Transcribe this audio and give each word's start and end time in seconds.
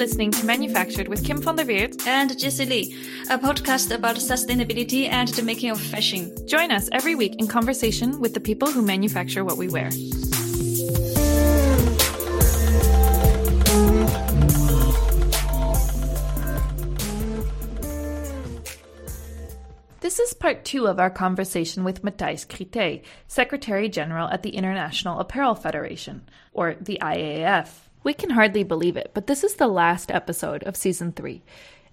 listening 0.00 0.30
to 0.30 0.46
Manufactured 0.46 1.08
with 1.08 1.22
Kim 1.22 1.42
van 1.42 1.56
der 1.56 1.66
Weerd 1.66 2.06
and 2.06 2.38
Jessie 2.38 2.64
Lee, 2.64 2.96
a 3.28 3.36
podcast 3.36 3.94
about 3.94 4.16
sustainability 4.16 5.10
and 5.10 5.28
the 5.28 5.42
making 5.42 5.70
of 5.70 5.78
fashion. 5.78 6.34
Join 6.48 6.72
us 6.72 6.88
every 6.90 7.14
week 7.14 7.34
in 7.38 7.46
conversation 7.46 8.18
with 8.18 8.32
the 8.32 8.40
people 8.40 8.72
who 8.72 8.80
manufacture 8.80 9.44
what 9.44 9.58
we 9.58 9.68
wear. 9.68 9.90
This 20.00 20.18
is 20.18 20.32
part 20.32 20.64
two 20.64 20.86
of 20.86 20.98
our 20.98 21.10
conversation 21.10 21.84
with 21.84 22.02
Matthijs 22.02 22.46
Crietee, 22.46 23.02
Secretary 23.28 23.90
General 23.90 24.28
at 24.28 24.42
the 24.42 24.56
International 24.56 25.18
Apparel 25.18 25.54
Federation, 25.54 26.26
or 26.54 26.74
the 26.80 26.98
IAF. 27.02 27.89
We 28.02 28.14
can 28.14 28.30
hardly 28.30 28.64
believe 28.64 28.96
it, 28.96 29.10
but 29.12 29.26
this 29.26 29.44
is 29.44 29.54
the 29.54 29.68
last 29.68 30.10
episode 30.10 30.62
of 30.64 30.76
season 30.76 31.12
three. 31.12 31.42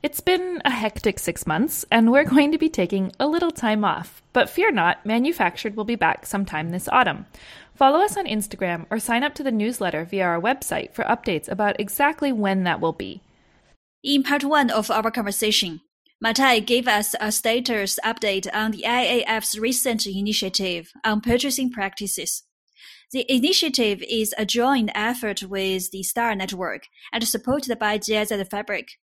It's 0.02 0.22
been 0.22 0.62
a 0.64 0.70
hectic 0.70 1.20
six 1.20 1.46
months, 1.46 1.84
and 1.92 2.12
we're 2.12 2.24
going 2.36 2.52
to 2.52 2.58
be 2.58 2.70
taking 2.70 3.12
a 3.20 3.28
little 3.28 3.52
time 3.52 3.84
off. 3.84 4.22
But 4.32 4.50
fear 4.50 4.72
not, 4.72 5.06
Manufactured 5.06 5.76
will 5.76 5.84
be 5.84 5.96
back 5.96 6.26
sometime 6.26 6.70
this 6.70 6.88
autumn. 6.88 7.26
Follow 7.76 8.00
us 8.00 8.16
on 8.16 8.26
Instagram 8.26 8.86
or 8.90 9.00
sign 9.00 9.24
up 9.24 9.36
to 9.36 9.44
the 9.44 9.52
newsletter 9.52 10.06
via 10.06 10.24
our 10.24 10.42
website 10.42 10.94
for 10.94 11.04
updates 11.04 11.50
about 11.50 11.80
exactly 11.80 12.32
when 12.32 12.64
that 12.64 12.80
will 12.80 12.94
be. 12.94 13.22
In 14.04 14.24
part 14.24 14.44
one 14.44 14.70
of 14.70 14.90
our 14.90 15.12
conversation, 15.12 15.82
Matthijs 16.24 16.66
gave 16.66 16.88
us 16.88 17.14
a 17.20 17.32
status 17.32 18.00
update 18.04 18.48
on 18.54 18.72
the 18.72 18.84
IAF's 18.84 19.60
recent 19.60 20.08
initiative 20.08 20.92
on 21.04 21.22
purchasing 21.22 21.70
practices. 21.70 22.44
The 23.14 23.26
initiative 23.34 24.04
is 24.10 24.36
a 24.38 24.46
joint 24.46 24.92
effort 24.94 25.44
with 25.44 25.92
the 25.92 26.04
STAR 26.04 26.36
Network 26.36 26.88
and 27.14 27.26
supported 27.26 27.80
by 27.80 27.98
GIZ 27.98 28.34
Fabric. 28.50 29.00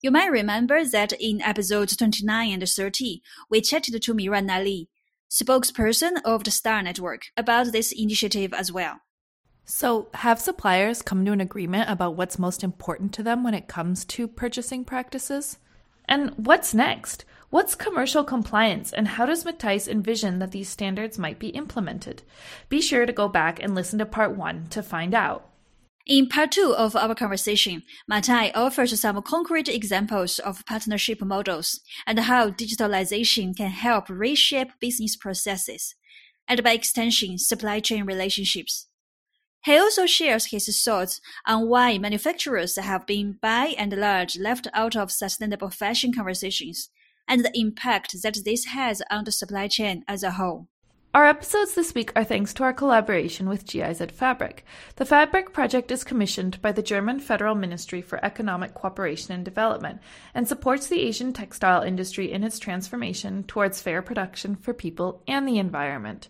You 0.00 0.10
might 0.10 0.30
remember 0.30 0.82
that 0.86 1.12
in 1.12 1.42
episodes 1.42 1.94
29 1.94 2.52
and 2.52 2.66
30, 2.66 3.20
we 3.50 3.60
chatted 3.60 4.00
to 4.00 4.14
Miranda 4.14 4.60
Lee, 4.60 4.88
spokesperson 5.30 6.22
of 6.24 6.44
the 6.44 6.50
STAR 6.50 6.82
Network, 6.82 7.26
about 7.36 7.72
this 7.72 7.92
initiative 7.92 8.54
as 8.54 8.72
well. 8.72 9.00
So, 9.66 10.08
have 10.14 10.40
suppliers 10.40 11.02
come 11.02 11.26
to 11.26 11.32
an 11.32 11.42
agreement 11.42 11.90
about 11.90 12.16
what's 12.16 12.38
most 12.38 12.64
important 12.64 13.12
to 13.14 13.22
them 13.22 13.44
when 13.44 13.52
it 13.52 13.68
comes 13.68 14.06
to 14.06 14.26
purchasing 14.26 14.86
practices? 14.86 15.58
And 16.06 16.30
what's 16.36 16.72
next? 16.72 17.26
What's 17.50 17.74
commercial 17.74 18.24
compliance, 18.24 18.92
and 18.92 19.08
how 19.08 19.24
does 19.24 19.44
Matthijs 19.44 19.88
envision 19.88 20.38
that 20.38 20.50
these 20.50 20.68
standards 20.68 21.18
might 21.18 21.38
be 21.38 21.48
implemented? 21.48 22.22
Be 22.68 22.82
sure 22.82 23.06
to 23.06 23.12
go 23.12 23.26
back 23.26 23.58
and 23.62 23.74
listen 23.74 23.98
to 24.00 24.04
part 24.04 24.36
one 24.36 24.66
to 24.68 24.82
find 24.82 25.14
out. 25.14 25.48
In 26.06 26.28
part 26.28 26.52
two 26.52 26.74
of 26.76 26.94
our 26.94 27.14
conversation, 27.14 27.84
Matthijs 28.10 28.52
offers 28.54 29.00
some 29.00 29.22
concrete 29.22 29.68
examples 29.70 30.38
of 30.38 30.66
partnership 30.66 31.22
models 31.22 31.80
and 32.06 32.18
how 32.18 32.50
digitalization 32.50 33.56
can 33.56 33.70
help 33.70 34.10
reshape 34.10 34.68
business 34.78 35.16
processes, 35.16 35.94
and 36.46 36.62
by 36.62 36.72
extension, 36.72 37.38
supply 37.38 37.80
chain 37.80 38.04
relationships. 38.04 38.88
He 39.64 39.74
also 39.74 40.04
shares 40.04 40.46
his 40.46 40.82
thoughts 40.82 41.22
on 41.46 41.66
why 41.66 41.96
manufacturers 41.96 42.76
have 42.76 43.06
been 43.06 43.38
by 43.40 43.74
and 43.78 43.96
large 43.96 44.38
left 44.38 44.68
out 44.74 44.96
of 44.96 45.10
sustainable 45.10 45.70
fashion 45.70 46.12
conversations 46.12 46.90
and 47.28 47.44
the 47.44 47.52
impact 47.54 48.22
that 48.22 48.40
this 48.44 48.64
has 48.66 49.02
on 49.10 49.24
the 49.24 49.32
supply 49.32 49.68
chain 49.68 50.04
as 50.08 50.22
a 50.22 50.32
whole. 50.32 50.66
Our 51.14 51.24
episodes 51.24 51.74
this 51.74 51.94
week 51.94 52.12
are 52.14 52.22
thanks 52.22 52.52
to 52.54 52.64
our 52.64 52.74
collaboration 52.74 53.48
with 53.48 53.66
GIZ 53.66 54.02
Fabric. 54.12 54.64
The 54.96 55.06
Fabric 55.06 55.54
project 55.54 55.90
is 55.90 56.04
commissioned 56.04 56.60
by 56.60 56.72
the 56.72 56.82
German 56.82 57.18
Federal 57.18 57.54
Ministry 57.54 58.02
for 58.02 58.22
Economic 58.22 58.74
Cooperation 58.74 59.32
and 59.32 59.42
Development 59.42 60.00
and 60.34 60.46
supports 60.46 60.86
the 60.86 61.00
Asian 61.00 61.32
textile 61.32 61.82
industry 61.82 62.30
in 62.30 62.44
its 62.44 62.58
transformation 62.58 63.42
towards 63.44 63.80
fair 63.80 64.02
production 64.02 64.54
for 64.54 64.74
people 64.74 65.22
and 65.26 65.48
the 65.48 65.58
environment. 65.58 66.28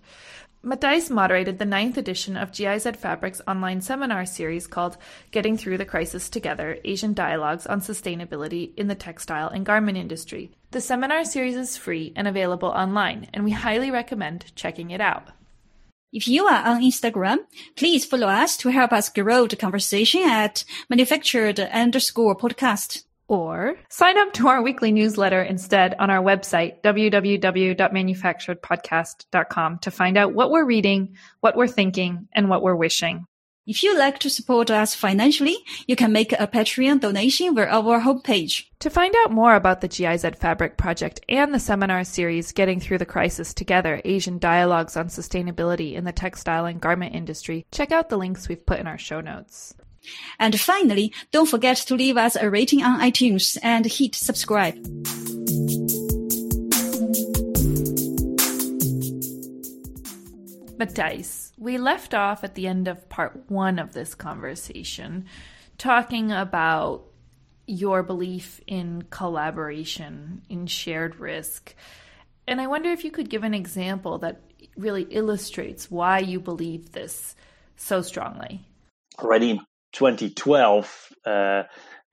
Matthijs 0.65 1.09
moderated 1.09 1.59
the 1.59 1.65
ninth 1.65 1.97
edition 1.97 2.37
of 2.37 2.53
GIZ 2.53 2.89
Fabric's 2.97 3.41
online 3.47 3.81
seminar 3.81 4.27
series 4.27 4.67
called 4.67 4.97
Getting 5.31 5.57
Through 5.57 5.79
the 5.79 5.85
Crisis 5.85 6.29
Together 6.29 6.79
Asian 6.85 7.15
Dialogues 7.15 7.65
on 7.65 7.81
Sustainability 7.81 8.75
in 8.77 8.89
the 8.89 8.97
Textile 8.97 9.49
and 9.49 9.65
Garment 9.65 9.97
Industry. 9.97 10.51
The 10.73 10.81
seminar 10.81 11.25
series 11.25 11.55
is 11.55 11.77
free 11.77 12.13
and 12.17 12.27
available 12.27 12.71
online, 12.71 13.29
and 13.33 13.45
we 13.45 13.53
highly 13.53 13.93
recommend 13.93 14.53
checking 14.57 14.91
it 14.91 15.01
out. 15.01 15.29
If 16.13 16.27
you 16.27 16.47
are 16.47 16.67
on 16.67 16.83
Instagram, 16.83 17.39
please 17.77 18.05
follow 18.05 18.27
us 18.27 18.57
to 18.57 18.71
help 18.71 18.93
us 18.93 19.11
grow 19.11 19.47
the 19.47 19.57
conversation 19.57 20.23
at 20.23 20.65
manufactured 20.91 21.61
underscore 21.61 22.37
podcast. 22.37 23.05
Or 23.29 23.77
sign 23.91 24.17
up 24.17 24.33
to 24.35 24.47
our 24.49 24.63
weekly 24.63 24.91
newsletter 24.91 25.43
instead 25.43 25.95
on 25.99 26.11
our 26.11 26.23
website, 26.23 26.81
www.manufacturedpodcast.com, 26.83 29.79
to 29.81 29.91
find 29.91 30.17
out 30.17 30.33
what 30.33 30.51
we're 30.51 30.65
reading, 30.65 31.15
what 31.41 31.55
we're 31.55 31.69
thinking, 31.69 32.29
and 32.33 32.49
what 32.49 32.63
we're 32.63 32.75
wishing. 32.75 33.27
If 33.69 33.83
you'd 33.83 33.99
like 33.99 34.19
to 34.21 34.31
support 34.31 34.71
us 34.71 34.95
financially, 34.95 35.59
you 35.87 35.95
can 35.95 36.11
make 36.11 36.33
a 36.33 36.47
Patreon 36.47 37.01
donation 37.01 37.55
via 37.55 37.67
our 37.67 38.01
homepage. 38.01 38.65
To 38.79 38.89
find 38.89 39.15
out 39.15 39.31
more 39.31 39.55
about 39.55 39.83
the 39.83 39.89
GIZ 39.89 40.25
Fabric 40.41 40.79
project 40.79 41.21
and 41.29 41.53
the 41.53 41.59
seminar 41.59 42.03
series 42.05 42.53
Getting 42.53 42.81
Through 42.81 42.97
the 42.97 43.05
Crisis 43.05 43.53
Together 43.53 44.01
Asian 44.07 44.39
Dialogues 44.39 44.97
on 44.97 45.09
Sustainability 45.09 45.93
in 45.93 46.05
the 46.05 46.13
Textile 46.13 46.65
and 46.65 46.81
Garment 46.81 47.15
Industry, 47.15 47.67
check 47.71 47.93
out 47.93 48.09
the 48.09 48.17
links 48.17 48.49
we've 48.49 48.65
put 48.65 48.79
in 48.79 48.87
our 48.87 48.97
show 48.97 49.21
notes. 49.21 49.75
And 50.39 50.59
finally, 50.59 51.13
don't 51.31 51.49
forget 51.49 51.77
to 51.79 51.95
leave 51.95 52.17
us 52.17 52.37
a 52.37 52.51
rating 52.51 52.83
on 52.83 53.01
iTunes 53.01 53.57
and 53.63 53.87
hit 53.87 54.15
subscribe. 54.15 54.77
Matthijs, 60.79 61.53
we 61.59 61.77
left 61.77 62.15
off 62.15 62.45
at 62.45 62.55
the 62.55 62.69
end 62.69 62.87
of 62.87 63.09
part 63.09 63.51
one 63.51 63.81
of 63.81 63.93
this 63.93 64.15
conversation 64.15 65.27
talking 65.77 66.31
about 66.31 67.05
your 67.67 68.03
belief 68.03 68.61
in 68.67 69.03
collaboration, 69.11 70.43
in 70.49 70.67
shared 70.67 71.17
risk. 71.17 71.75
And 72.47 72.61
I 72.61 72.67
wonder 72.67 72.91
if 72.91 73.05
you 73.05 73.11
could 73.11 73.29
give 73.29 73.45
an 73.45 73.55
example 73.55 74.19
that 74.19 74.41
really 74.77 75.03
illustrates 75.03 75.91
why 75.91 76.21
you 76.21 76.41
believe 76.41 76.93
this 76.93 77.35
so 77.77 78.01
strongly. 78.01 78.65
Already 79.19 79.51
in 79.51 79.61
2012, 79.93 81.09
uh, 81.25 81.63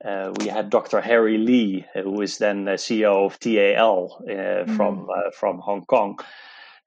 uh, 0.04 0.32
we 0.38 0.46
had 0.48 0.70
Dr. 0.70 1.00
Harry 1.00 1.38
Lee, 1.38 1.86
who 1.94 2.10
was 2.10 2.38
then 2.38 2.64
the 2.64 2.72
CEO 2.72 3.26
of 3.26 3.38
TAL 3.38 4.18
uh, 4.20 4.30
mm-hmm. 4.30 4.76
from 4.76 5.08
uh, 5.10 5.30
from 5.38 5.58
Hong 5.58 5.84
Kong. 5.84 6.18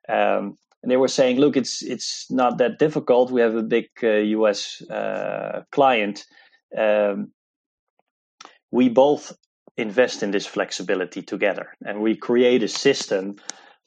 Um, 0.07 0.57
and 0.81 0.91
they 0.91 0.97
were 0.97 1.07
saying, 1.07 1.37
look, 1.37 1.57
it's 1.57 1.81
it's 1.81 2.31
not 2.31 2.59
that 2.59 2.79
difficult. 2.79 3.31
We 3.31 3.41
have 3.41 3.55
a 3.55 3.63
big 3.63 3.87
U.S. 4.01 4.81
Uh, 4.81 5.63
client. 5.71 6.25
Um, 6.77 7.31
we 8.71 8.89
both 8.89 9.33
invest 9.75 10.23
in 10.23 10.31
this 10.31 10.45
flexibility 10.45 11.21
together, 11.21 11.75
and 11.85 12.01
we 12.01 12.15
create 12.15 12.63
a 12.63 12.67
system 12.67 13.37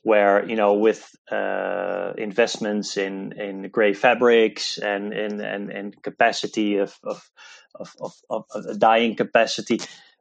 where 0.03 0.45
you 0.49 0.57
know 0.57 0.75
with 0.75 1.11
uh, 1.31 2.13
investments 2.19 2.97
in 2.97 3.33
in 3.41 3.69
gray 3.71 3.95
fabrics 3.95 4.79
and 4.79 5.13
and 5.13 5.41
and, 5.41 5.71
and 5.71 6.03
capacity 6.03 6.79
of 6.79 6.99
of, 7.05 7.31
of 7.77 7.95
of, 8.31 8.45
of 8.55 8.79
dyeing 8.79 9.17
capacity 9.17 9.81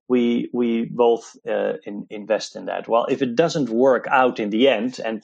we 0.09 0.50
we 0.53 0.86
both 0.86 1.38
uh, 1.50 1.74
in, 1.86 2.06
invest 2.09 2.56
in 2.56 2.66
that. 2.66 2.88
Well 2.88 3.06
if 3.08 3.22
it 3.22 3.36
doesn't 3.36 3.70
work 3.70 4.08
out 4.09 4.40
in 4.40 4.50
the 4.50 4.68
end 4.70 5.00
and 5.03 5.24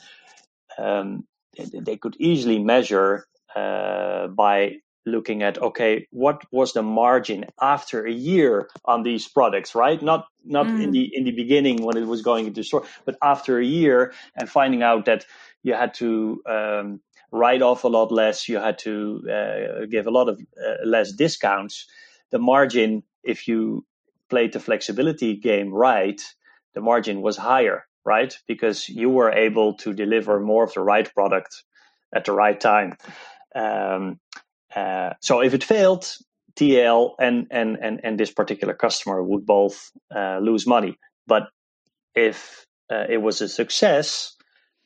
um, 0.77 1.25
they 1.73 1.97
could 1.97 2.15
easily 2.19 2.59
measure 2.59 3.27
uh, 3.55 4.27
by 4.27 4.77
looking 5.07 5.41
at 5.41 5.57
okay 5.61 6.07
what 6.11 6.43
was 6.51 6.73
the 6.73 6.83
margin 6.83 7.45
after 7.61 8.05
a 8.05 8.11
year 8.11 8.69
on 8.85 9.03
these 9.03 9.27
products 9.27 9.73
right 9.73 10.01
not 10.01 10.27
not 10.45 10.67
mm. 10.67 10.83
in 10.83 10.91
the 10.91 11.09
in 11.15 11.23
the 11.23 11.31
beginning 11.31 11.83
when 11.83 11.97
it 11.97 12.05
was 12.05 12.21
going 12.21 12.47
into 12.47 12.63
store 12.63 12.83
but 13.05 13.17
after 13.21 13.57
a 13.57 13.65
year 13.65 14.13
and 14.35 14.49
finding 14.49 14.83
out 14.83 15.05
that 15.05 15.25
you 15.63 15.73
had 15.73 15.93
to 15.93 16.41
um, 16.45 16.99
write 17.31 17.61
off 17.61 17.83
a 17.83 17.87
lot 17.87 18.11
less 18.11 18.47
you 18.47 18.57
had 18.57 18.77
to 18.77 19.23
uh, 19.31 19.85
give 19.89 20.07
a 20.07 20.11
lot 20.11 20.29
of 20.29 20.39
uh, 20.39 20.85
less 20.85 21.11
discounts 21.11 21.87
the 22.31 22.39
margin 22.39 23.03
if 23.23 23.47
you 23.47 23.85
played 24.29 24.53
the 24.53 24.59
flexibility 24.59 25.35
game 25.35 25.73
right 25.73 26.21
the 26.73 26.81
margin 26.81 27.21
was 27.21 27.37
higher 27.37 27.87
right? 28.07 28.39
Because 28.47 28.87
you 28.87 29.09
were 29.09 29.31
able 29.31 29.73
to 29.73 29.93
deliver 29.93 30.39
more 30.39 30.63
of 30.63 30.73
the 30.73 30.79
right 30.79 31.13
product 31.13 31.63
at 32.15 32.23
the 32.23 32.31
right 32.31 32.57
time. 32.57 32.95
Um, 33.53 34.19
uh, 34.75 35.11
so 35.21 35.41
if 35.41 35.53
it 35.53 35.63
failed, 35.63 36.05
TAL 36.55 37.15
and 37.19 37.47
and 37.51 37.77
and 37.81 38.01
and 38.03 38.19
this 38.19 38.31
particular 38.31 38.73
customer 38.73 39.21
would 39.23 39.45
both 39.45 39.91
uh, 40.13 40.39
lose 40.39 40.65
money. 40.65 40.97
But 41.27 41.43
if 42.15 42.65
uh, 42.91 43.05
it 43.09 43.21
was 43.21 43.41
a 43.41 43.47
success, 43.47 44.35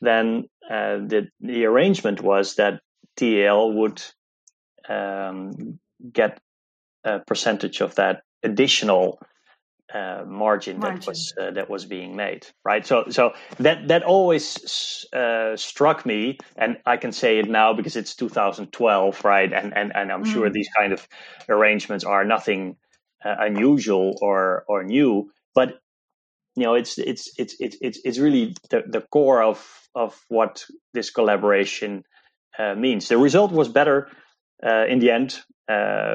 then 0.01 0.49
uh, 0.69 0.97
the 0.97 1.27
the 1.39 1.65
arrangement 1.65 2.21
was 2.21 2.55
that 2.55 2.81
TAL 3.15 3.71
would 3.73 4.01
um, 4.89 5.79
get 6.11 6.39
a 7.03 7.19
percentage 7.19 7.81
of 7.81 7.95
that 7.95 8.21
additional 8.43 9.19
uh, 9.93 10.23
margin, 10.25 10.79
margin, 10.79 10.99
that 10.99 11.07
was 11.07 11.33
uh, 11.39 11.51
that 11.51 11.69
was 11.69 11.85
being 11.85 12.15
made, 12.15 12.47
right? 12.63 12.85
So 12.85 13.05
so 13.09 13.33
that 13.59 13.87
that 13.89 14.03
always 14.03 15.05
uh, 15.13 15.55
struck 15.57 16.05
me, 16.05 16.37
and 16.55 16.77
I 16.85 16.97
can 16.97 17.11
say 17.11 17.39
it 17.39 17.49
now 17.49 17.73
because 17.73 17.95
it's 17.95 18.15
2012, 18.15 19.25
right? 19.25 19.51
And 19.51 19.75
and 19.75 19.91
and 19.95 20.11
I'm 20.11 20.23
mm. 20.23 20.31
sure 20.31 20.49
these 20.49 20.69
kind 20.77 20.93
of 20.93 21.05
arrangements 21.49 22.05
are 22.05 22.23
nothing 22.23 22.77
uh, 23.25 23.35
unusual 23.39 24.17
or 24.21 24.63
or 24.67 24.83
new, 24.83 25.31
but 25.53 25.79
you 26.55 26.63
know 26.63 26.75
it's 26.75 26.97
it's 26.97 27.31
it's 27.37 27.55
it's 27.59 27.77
it's, 27.81 27.99
it's 28.05 28.17
really 28.17 28.55
the, 28.69 28.83
the 28.87 29.01
core 29.01 29.43
of 29.43 29.89
of 29.93 30.17
what 30.29 30.65
this 30.93 31.09
collaboration 31.09 32.03
uh, 32.57 32.75
means. 32.75 33.09
The 33.09 33.17
result 33.17 33.51
was 33.51 33.67
better 33.67 34.09
uh, 34.65 34.85
in 34.87 34.99
the 34.99 35.11
end 35.11 35.39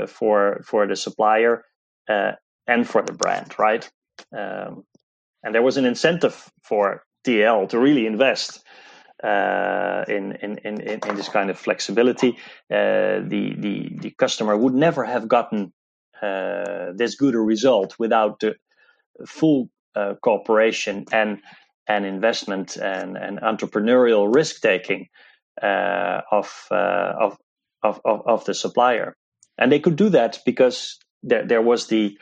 for 0.08 0.62
for 0.64 0.86
the 0.86 0.96
supplier 0.96 1.64
and 2.66 2.88
for 2.88 3.02
the 3.02 3.12
brand, 3.12 3.54
right? 3.58 3.88
Um, 4.36 4.84
and 5.42 5.54
there 5.54 5.62
was 5.62 5.76
an 5.76 5.86
incentive 5.86 6.50
for 6.62 7.04
TAL 7.24 7.68
to 7.68 7.78
really 7.78 8.06
invest 8.06 8.60
uh, 9.22 10.04
in, 10.08 10.32
in, 10.42 10.58
in, 10.58 10.80
in 10.82 11.16
this 11.16 11.28
kind 11.28 11.50
of 11.50 11.58
flexibility. 11.58 12.38
Uh, 12.70 13.20
the, 13.24 13.54
the, 13.58 13.90
the 14.00 14.10
customer 14.18 14.56
would 14.56 14.74
never 14.74 15.04
have 15.04 15.28
gotten 15.28 15.72
uh, 16.22 16.92
this 16.94 17.16
good 17.16 17.34
a 17.34 17.38
result 17.38 17.96
without 17.98 18.40
the 18.40 18.56
full 19.26 19.70
uh, 19.94 20.14
cooperation 20.22 21.04
and, 21.12 21.40
and 21.88 22.06
investment 22.06 22.76
and, 22.76 23.16
and 23.16 23.40
entrepreneurial 23.40 24.34
risk 24.34 24.60
taking 24.60 25.08
uh, 25.62 26.20
of, 26.30 26.66
uh, 26.70 27.12
of, 27.20 27.38
of, 27.82 28.00
of, 28.04 28.22
of 28.26 28.44
the 28.44 28.54
supplier. 28.54 29.16
And 29.58 29.72
they 29.72 29.80
could 29.80 29.96
do 29.96 30.10
that 30.10 30.40
because 30.44 30.98
there, 31.22 31.46
there 31.46 31.62
was 31.62 31.86
the 31.86 32.18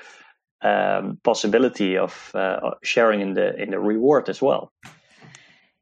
um, 0.64 1.18
possibility 1.22 1.98
of 1.98 2.30
uh, 2.34 2.72
sharing 2.82 3.20
in 3.20 3.34
the 3.34 3.54
in 3.62 3.70
the 3.70 3.78
reward 3.78 4.28
as 4.28 4.42
well. 4.42 4.72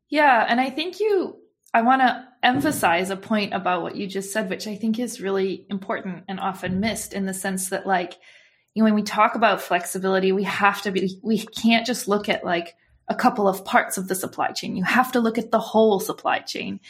Yeah, 0.09 0.45
and 0.47 0.61
I 0.61 0.71
think 0.71 1.01
you. 1.01 1.39
I 1.75 1.81
want 1.81 2.03
to 2.03 2.29
emphasize 2.43 3.09
a 3.09 3.17
point 3.17 3.55
about 3.55 3.81
what 3.81 3.97
you 3.97 4.07
just 4.07 4.31
said, 4.31 4.51
which 4.51 4.67
I 4.67 4.77
think 4.77 4.99
is 4.99 5.23
really 5.23 5.65
important 5.71 6.25
and 6.29 6.39
often 6.39 6.81
missed 6.81 7.15
in 7.15 7.25
the 7.25 7.33
sense 7.33 7.71
that, 7.71 7.87
like, 7.87 8.19
you 8.75 8.83
know, 8.83 8.85
when 8.85 8.95
we 8.95 9.03
talk 9.03 9.37
about 9.37 9.63
flexibility, 9.63 10.33
we 10.33 10.43
have 10.43 10.83
to 10.83 10.91
be. 10.91 11.19
We 11.23 11.39
can't 11.39 11.87
just 11.87 12.09
look 12.09 12.29
at 12.29 12.45
like 12.45 12.75
a 13.09 13.15
couple 13.15 13.49
of 13.49 13.65
parts 13.65 13.97
of 13.97 14.09
the 14.09 14.15
supply 14.15 14.53
chain. 14.53 14.77
You 14.77 14.85
have 14.85 15.13
to 15.13 15.21
look 15.21 15.39
at 15.39 15.51
the 15.51 15.61
whole 15.61 16.01
supply 16.01 16.41
chain 16.41 16.81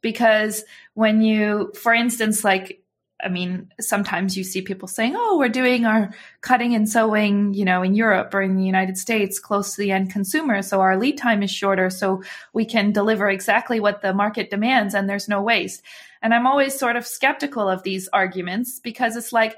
because 0.00 0.64
when 0.94 1.22
you, 1.22 1.72
for 1.80 1.94
instance, 1.94 2.42
like 2.42 2.81
I 3.22 3.28
mean, 3.28 3.72
sometimes 3.80 4.36
you 4.36 4.44
see 4.44 4.62
people 4.62 4.88
saying, 4.88 5.14
"Oh, 5.16 5.38
we're 5.38 5.48
doing 5.48 5.86
our 5.86 6.10
cutting 6.40 6.74
and 6.74 6.88
sewing, 6.88 7.54
you 7.54 7.64
know, 7.64 7.82
in 7.82 7.94
Europe 7.94 8.34
or 8.34 8.42
in 8.42 8.56
the 8.56 8.64
United 8.64 8.98
States 8.98 9.38
close 9.38 9.74
to 9.74 9.80
the 9.80 9.92
end 9.92 10.10
consumer, 10.10 10.62
so 10.62 10.80
our 10.80 10.96
lead 10.96 11.18
time 11.18 11.42
is 11.42 11.50
shorter, 11.50 11.90
so 11.90 12.22
we 12.52 12.64
can 12.64 12.92
deliver 12.92 13.28
exactly 13.28 13.80
what 13.80 14.02
the 14.02 14.12
market 14.12 14.50
demands 14.50 14.94
and 14.94 15.08
there's 15.08 15.28
no 15.28 15.40
waste." 15.42 15.82
And 16.22 16.32
I'm 16.32 16.46
always 16.46 16.78
sort 16.78 16.96
of 16.96 17.06
skeptical 17.06 17.68
of 17.68 17.82
these 17.82 18.08
arguments 18.12 18.78
because 18.78 19.16
it's 19.16 19.32
like, 19.32 19.56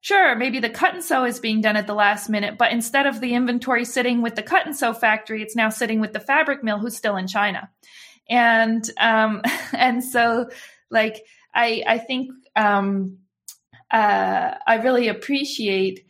sure, 0.00 0.34
maybe 0.34 0.58
the 0.58 0.70
cut 0.70 0.94
and 0.94 1.04
sew 1.04 1.24
is 1.24 1.38
being 1.38 1.60
done 1.60 1.76
at 1.76 1.86
the 1.86 1.94
last 1.94 2.28
minute, 2.28 2.58
but 2.58 2.72
instead 2.72 3.06
of 3.06 3.20
the 3.20 3.34
inventory 3.34 3.84
sitting 3.84 4.22
with 4.22 4.34
the 4.34 4.42
cut 4.42 4.66
and 4.66 4.76
sew 4.76 4.92
factory, 4.92 5.42
it's 5.42 5.56
now 5.56 5.68
sitting 5.68 6.00
with 6.00 6.12
the 6.12 6.20
fabric 6.20 6.64
mill 6.64 6.78
who's 6.78 6.96
still 6.96 7.16
in 7.16 7.26
China. 7.26 7.70
And 8.28 8.88
um 8.98 9.42
and 9.72 10.02
so 10.02 10.50
like 10.90 11.24
I 11.54 11.82
I 11.86 11.98
think 11.98 12.32
um, 12.60 13.18
uh, 13.90 14.54
I 14.66 14.76
really 14.76 15.08
appreciate. 15.08 16.06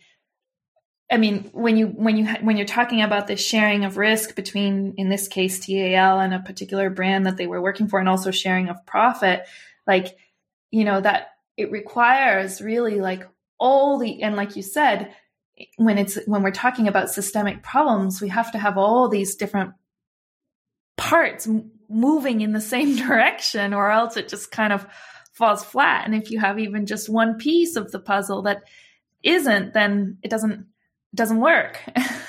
I 1.12 1.16
mean, 1.16 1.50
when 1.52 1.76
you 1.76 1.86
when 1.88 2.16
you 2.16 2.26
when 2.40 2.56
you're 2.56 2.66
talking 2.66 3.02
about 3.02 3.26
the 3.26 3.36
sharing 3.36 3.84
of 3.84 3.96
risk 3.96 4.36
between, 4.36 4.94
in 4.96 5.08
this 5.08 5.28
case, 5.28 5.64
TAL 5.64 6.20
and 6.20 6.34
a 6.34 6.40
particular 6.40 6.90
brand 6.90 7.26
that 7.26 7.36
they 7.36 7.46
were 7.46 7.62
working 7.62 7.88
for, 7.88 7.98
and 7.98 8.08
also 8.08 8.30
sharing 8.30 8.68
of 8.68 8.84
profit, 8.86 9.46
like 9.86 10.16
you 10.70 10.84
know 10.84 11.00
that 11.00 11.28
it 11.56 11.70
requires 11.70 12.60
really 12.60 13.00
like 13.00 13.26
all 13.58 13.98
the 13.98 14.22
and 14.22 14.36
like 14.36 14.56
you 14.56 14.62
said, 14.62 15.14
when 15.76 15.98
it's 15.98 16.18
when 16.26 16.42
we're 16.42 16.50
talking 16.50 16.86
about 16.86 17.10
systemic 17.10 17.62
problems, 17.62 18.20
we 18.20 18.28
have 18.28 18.52
to 18.52 18.58
have 18.58 18.78
all 18.78 19.08
these 19.08 19.34
different 19.36 19.72
parts 20.96 21.48
moving 21.88 22.40
in 22.40 22.52
the 22.52 22.60
same 22.60 22.94
direction, 23.08 23.74
or 23.74 23.90
else 23.90 24.16
it 24.16 24.28
just 24.28 24.50
kind 24.50 24.72
of 24.72 24.86
falls 25.40 25.64
flat. 25.64 26.04
And 26.04 26.14
if 26.14 26.30
you 26.30 26.38
have 26.38 26.60
even 26.60 26.86
just 26.86 27.08
one 27.08 27.38
piece 27.38 27.74
of 27.74 27.90
the 27.90 27.98
puzzle 27.98 28.42
that 28.42 28.62
isn't, 29.24 29.72
then 29.74 30.18
it 30.22 30.30
doesn't 30.30 30.66
it 31.12 31.16
doesn't 31.16 31.40
work. 31.40 31.80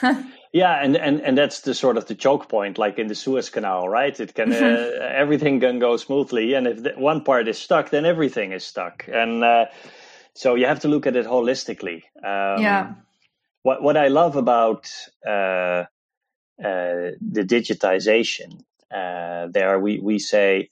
yeah, 0.54 0.84
and, 0.84 0.98
and 0.98 1.22
and 1.22 1.38
that's 1.38 1.60
the 1.62 1.76
sort 1.76 1.98
of 1.98 2.08
the 2.08 2.16
choke 2.16 2.50
point, 2.50 2.80
like 2.80 2.98
in 2.98 3.08
the 3.08 3.14
Suez 3.14 3.52
Canal, 3.52 3.88
right? 3.88 4.20
It 4.20 4.34
can 4.34 4.52
uh, 4.52 4.92
everything 5.14 5.60
can 5.60 5.78
go 5.78 5.98
smoothly, 5.98 6.56
and 6.56 6.66
if 6.68 6.82
the, 6.82 6.94
one 6.98 7.24
part 7.24 7.48
is 7.48 7.60
stuck, 7.60 7.92
then 7.92 8.06
everything 8.06 8.54
is 8.54 8.64
stuck, 8.64 9.08
and 9.08 9.44
uh, 9.44 9.66
so 10.34 10.56
you 10.56 10.66
have 10.66 10.80
to 10.80 10.88
look 10.88 11.06
at 11.06 11.16
it 11.16 11.28
holistically. 11.28 12.04
Um, 12.24 12.64
yeah. 12.64 12.94
What 13.62 13.84
what 13.84 13.98
I 13.98 14.08
love 14.08 14.36
about 14.38 14.90
uh, 15.28 15.86
uh 16.64 17.12
the 17.38 17.46
digitization, 17.46 18.64
uh, 18.90 19.48
there 19.52 19.80
we 19.80 20.00
we 20.00 20.18
say 20.18 20.70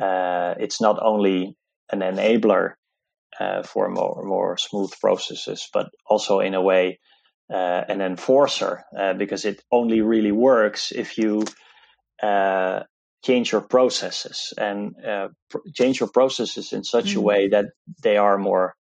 uh, 0.00 0.54
it's 0.58 0.80
not 0.80 0.98
only 1.02 1.56
an 1.90 2.00
enabler 2.00 2.74
uh, 3.40 3.62
for 3.62 3.88
more 3.88 4.22
more 4.24 4.56
smooth 4.56 4.92
processes, 5.00 5.68
but 5.72 5.88
also 6.06 6.40
in 6.40 6.54
a 6.54 6.62
way 6.62 6.98
uh, 7.52 7.84
an 7.88 8.00
enforcer 8.00 8.84
uh, 8.98 9.14
because 9.14 9.44
it 9.44 9.62
only 9.70 10.00
really 10.00 10.32
works 10.32 10.92
if 10.92 11.18
you 11.18 11.44
uh, 12.22 12.80
change 13.24 13.52
your 13.52 13.60
processes 13.60 14.52
and 14.58 14.94
uh, 15.04 15.28
pr- 15.50 15.58
change 15.74 16.00
your 16.00 16.08
processes 16.08 16.72
in 16.72 16.84
such 16.84 17.10
mm-hmm. 17.10 17.18
a 17.18 17.22
way 17.22 17.48
that 17.48 17.66
they 18.02 18.16
are 18.16 18.38
more 18.38 18.74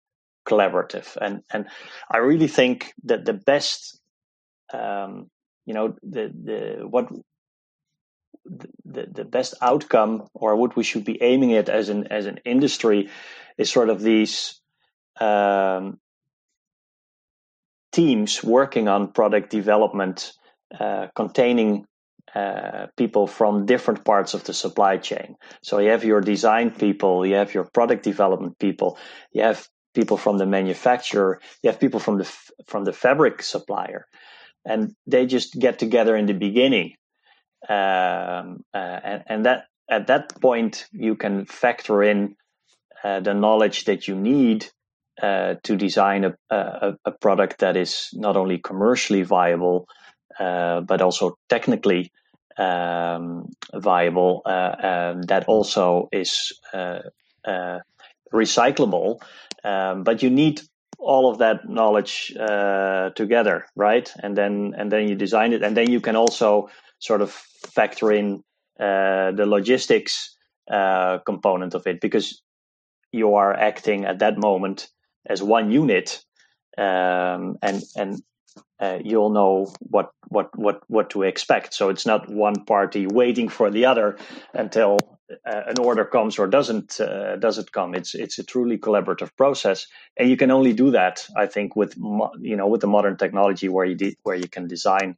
collaborative. 0.47 1.17
And 1.21 1.43
and 1.53 1.67
I 2.11 2.19
really 2.19 2.49
think 2.49 2.93
that 3.05 3.25
the 3.25 3.35
best 3.35 4.01
um, 4.73 5.29
you 5.67 5.75
know 5.75 5.95
the 6.03 6.33
the 6.45 6.89
what 6.89 7.09
the, 8.45 9.07
the 9.11 9.25
best 9.25 9.55
outcome 9.61 10.29
or 10.35 10.57
what 10.57 10.77
we 10.77 10.83
should 10.83 11.05
be 11.05 11.23
aiming 11.23 11.55
at 11.55 11.69
as 11.69 11.89
an 11.89 12.09
as 12.09 12.27
an 12.27 12.41
industry 12.45 13.09
is 13.57 13.71
sort 13.71 13.89
of 13.89 14.01
these 14.01 14.61
um, 15.21 15.99
teams 17.93 18.43
working 18.43 18.89
on 18.89 19.13
product 19.13 19.51
development 19.51 20.33
uh, 20.79 21.09
containing 21.15 21.85
uh, 22.35 22.87
people 22.97 23.27
from 23.27 23.67
different 23.67 24.05
parts 24.05 24.33
of 24.33 24.43
the 24.45 24.55
supply 24.55 24.97
chain. 24.97 25.37
So 25.63 25.79
you 25.79 25.91
have 25.91 26.05
your 26.05 26.23
design 26.23 26.71
people, 26.71 27.27
you 27.27 27.35
have 27.35 27.53
your 27.53 27.65
product 27.65 28.05
development 28.05 28.59
people, 28.59 28.99
you 29.33 29.43
have 29.43 29.69
people 29.95 30.17
from 30.17 30.39
the 30.39 30.47
manufacturer, 30.47 31.41
you 31.63 31.71
have 31.71 31.79
people 31.79 32.01
from 32.01 32.19
the 32.19 32.33
from 32.67 32.85
the 32.85 32.93
fabric 32.93 33.43
supplier, 33.43 34.07
and 34.65 34.95
they 35.07 35.27
just 35.27 35.55
get 35.59 35.79
together 35.79 36.17
in 36.17 36.27
the 36.27 36.35
beginning 36.35 36.95
um, 37.69 38.65
uh, 38.75 38.77
and, 38.77 39.23
and, 39.27 39.47
that 39.47 39.67
at 39.89 40.09
that 40.09 40.41
point 40.41 40.87
you 40.93 41.15
can 41.15 41.45
factor 41.45 42.03
in 42.03 42.35
uh, 43.05 43.21
the 43.21 43.35
knowledge 43.35 43.85
that 43.85 44.09
you 44.09 44.17
need 44.17 44.67
uh, 45.23 45.55
to 45.63 45.77
design 45.77 46.25
a, 46.25 46.35
a, 46.51 46.95
a, 47.05 47.13
product 47.13 47.59
that 47.59 47.77
is 47.77 48.09
not 48.15 48.37
only 48.37 48.59
commercially 48.59 49.23
viable 49.23 49.87
but 50.39 51.01
also 51.03 51.37
technically 51.49 52.11
um, 52.57 53.51
viable 53.75 54.43
uh, 54.45 54.75
um, 54.83 55.23
that 55.23 55.45
also 55.47 56.09
is 56.11 56.53
uh, 56.73 57.01
recyclable. 58.33 59.21
Um, 59.63 60.03
but 60.03 60.23
you 60.23 60.31
need 60.31 60.63
all 60.99 61.31
of 61.31 61.39
that 61.39 61.69
knowledge 61.69 62.33
together 63.15 63.67
right? 63.77 64.11
And 64.23 64.37
then 64.37 64.75
and 64.77 64.91
then 64.91 65.09
you 65.09 65.15
design 65.15 65.53
it. 65.53 65.63
And 65.63 65.77
then 65.77 65.91
you 65.91 66.01
can 66.01 66.17
also 66.17 66.71
sort 66.99 67.21
of 67.21 67.37
factor 67.75 68.13
in 68.13 68.45
uh, 68.81 69.33
the 69.33 69.47
logistics 69.47 70.37
uh, 70.71 71.19
component 71.19 71.75
of 71.75 71.87
it 71.87 72.01
because 72.01 72.43
you 73.13 73.35
are 73.35 73.55
acting 73.55 74.05
at 74.05 74.21
that 74.21 74.39
moment 74.39 74.89
as 75.27 75.43
one 75.43 75.71
unit 75.71 76.25
um, 76.79 77.59
and 77.63 77.83
and 77.97 78.23
uh, 78.81 78.99
you'll 79.05 79.31
know 79.31 79.73
what 79.81 80.11
what 80.29 80.57
what 80.59 80.83
what 80.89 81.11
to 81.11 81.23
expect. 81.23 81.75
So 81.75 81.89
it's 81.91 82.07
not 82.07 82.29
one 82.31 82.65
party 82.67 83.07
waiting 83.07 83.49
for 83.49 83.71
the 83.71 83.87
other 83.87 84.19
until 84.55 84.99
uh, 85.47 85.63
an 85.69 85.79
order 85.79 86.05
comes 86.05 86.39
or 86.39 86.47
doesn't 86.47 87.01
uh, 87.01 87.37
doesn't 87.37 87.73
come. 87.73 87.95
It's 87.95 88.15
it's 88.15 88.39
a 88.39 88.45
truly 88.45 88.79
collaborative 88.79 89.37
process 89.37 89.87
and 90.19 90.31
you 90.31 90.37
can 90.37 90.51
only 90.51 90.73
do 90.73 90.91
that 90.93 91.27
i 91.37 91.47
think 91.47 91.77
with 91.77 91.97
mo- 91.99 92.33
you 92.41 92.57
know 92.57 92.67
with 92.69 92.81
the 92.81 92.87
modern 92.87 93.17
technology 93.17 93.69
where 93.69 93.87
you 93.87 93.95
de- 93.97 94.17
where 94.25 94.37
you 94.37 94.49
can 94.49 94.69
design 94.69 95.17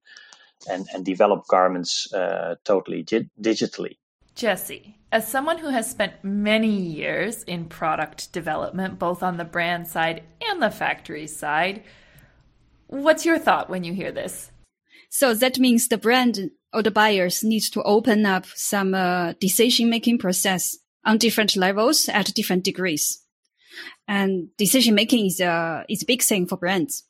and, 0.68 0.86
and 0.92 1.04
develop 1.04 1.46
garments 1.46 2.12
uh, 2.12 2.56
totally 2.64 3.02
di- 3.02 3.30
digitally. 3.40 3.96
Jesse, 4.34 4.98
as 5.12 5.28
someone 5.28 5.58
who 5.58 5.68
has 5.68 5.88
spent 5.88 6.24
many 6.24 6.70
years 6.70 7.44
in 7.44 7.66
product 7.66 8.32
development, 8.32 8.98
both 8.98 9.22
on 9.22 9.36
the 9.36 9.44
brand 9.44 9.86
side 9.86 10.24
and 10.48 10.60
the 10.60 10.70
factory 10.70 11.26
side, 11.26 11.84
What's 12.86 13.24
your 13.24 13.38
thought 13.38 13.70
when 13.70 13.84
you 13.84 13.92
hear 13.92 14.12
this? 14.12 14.50
So 15.10 15.34
that 15.34 15.58
means 15.58 15.88
the 15.88 15.98
brand 15.98 16.50
or 16.72 16.82
the 16.82 16.90
buyers 16.90 17.42
needs 17.42 17.70
to 17.70 17.82
open 17.82 18.26
up 18.26 18.46
some 18.54 18.94
uh, 18.94 19.34
decision 19.40 19.88
making 19.88 20.18
process 20.18 20.76
on 21.04 21.18
different 21.18 21.56
levels 21.56 22.08
at 22.08 22.34
different 22.34 22.64
degrees. 22.64 23.20
And 24.06 24.48
decision 24.56 24.94
making 24.94 25.26
is 25.26 25.40
a, 25.40 25.84
is 25.88 26.02
a 26.02 26.06
big 26.06 26.22
thing 26.22 26.46
for 26.46 26.56
brands. 26.56 27.04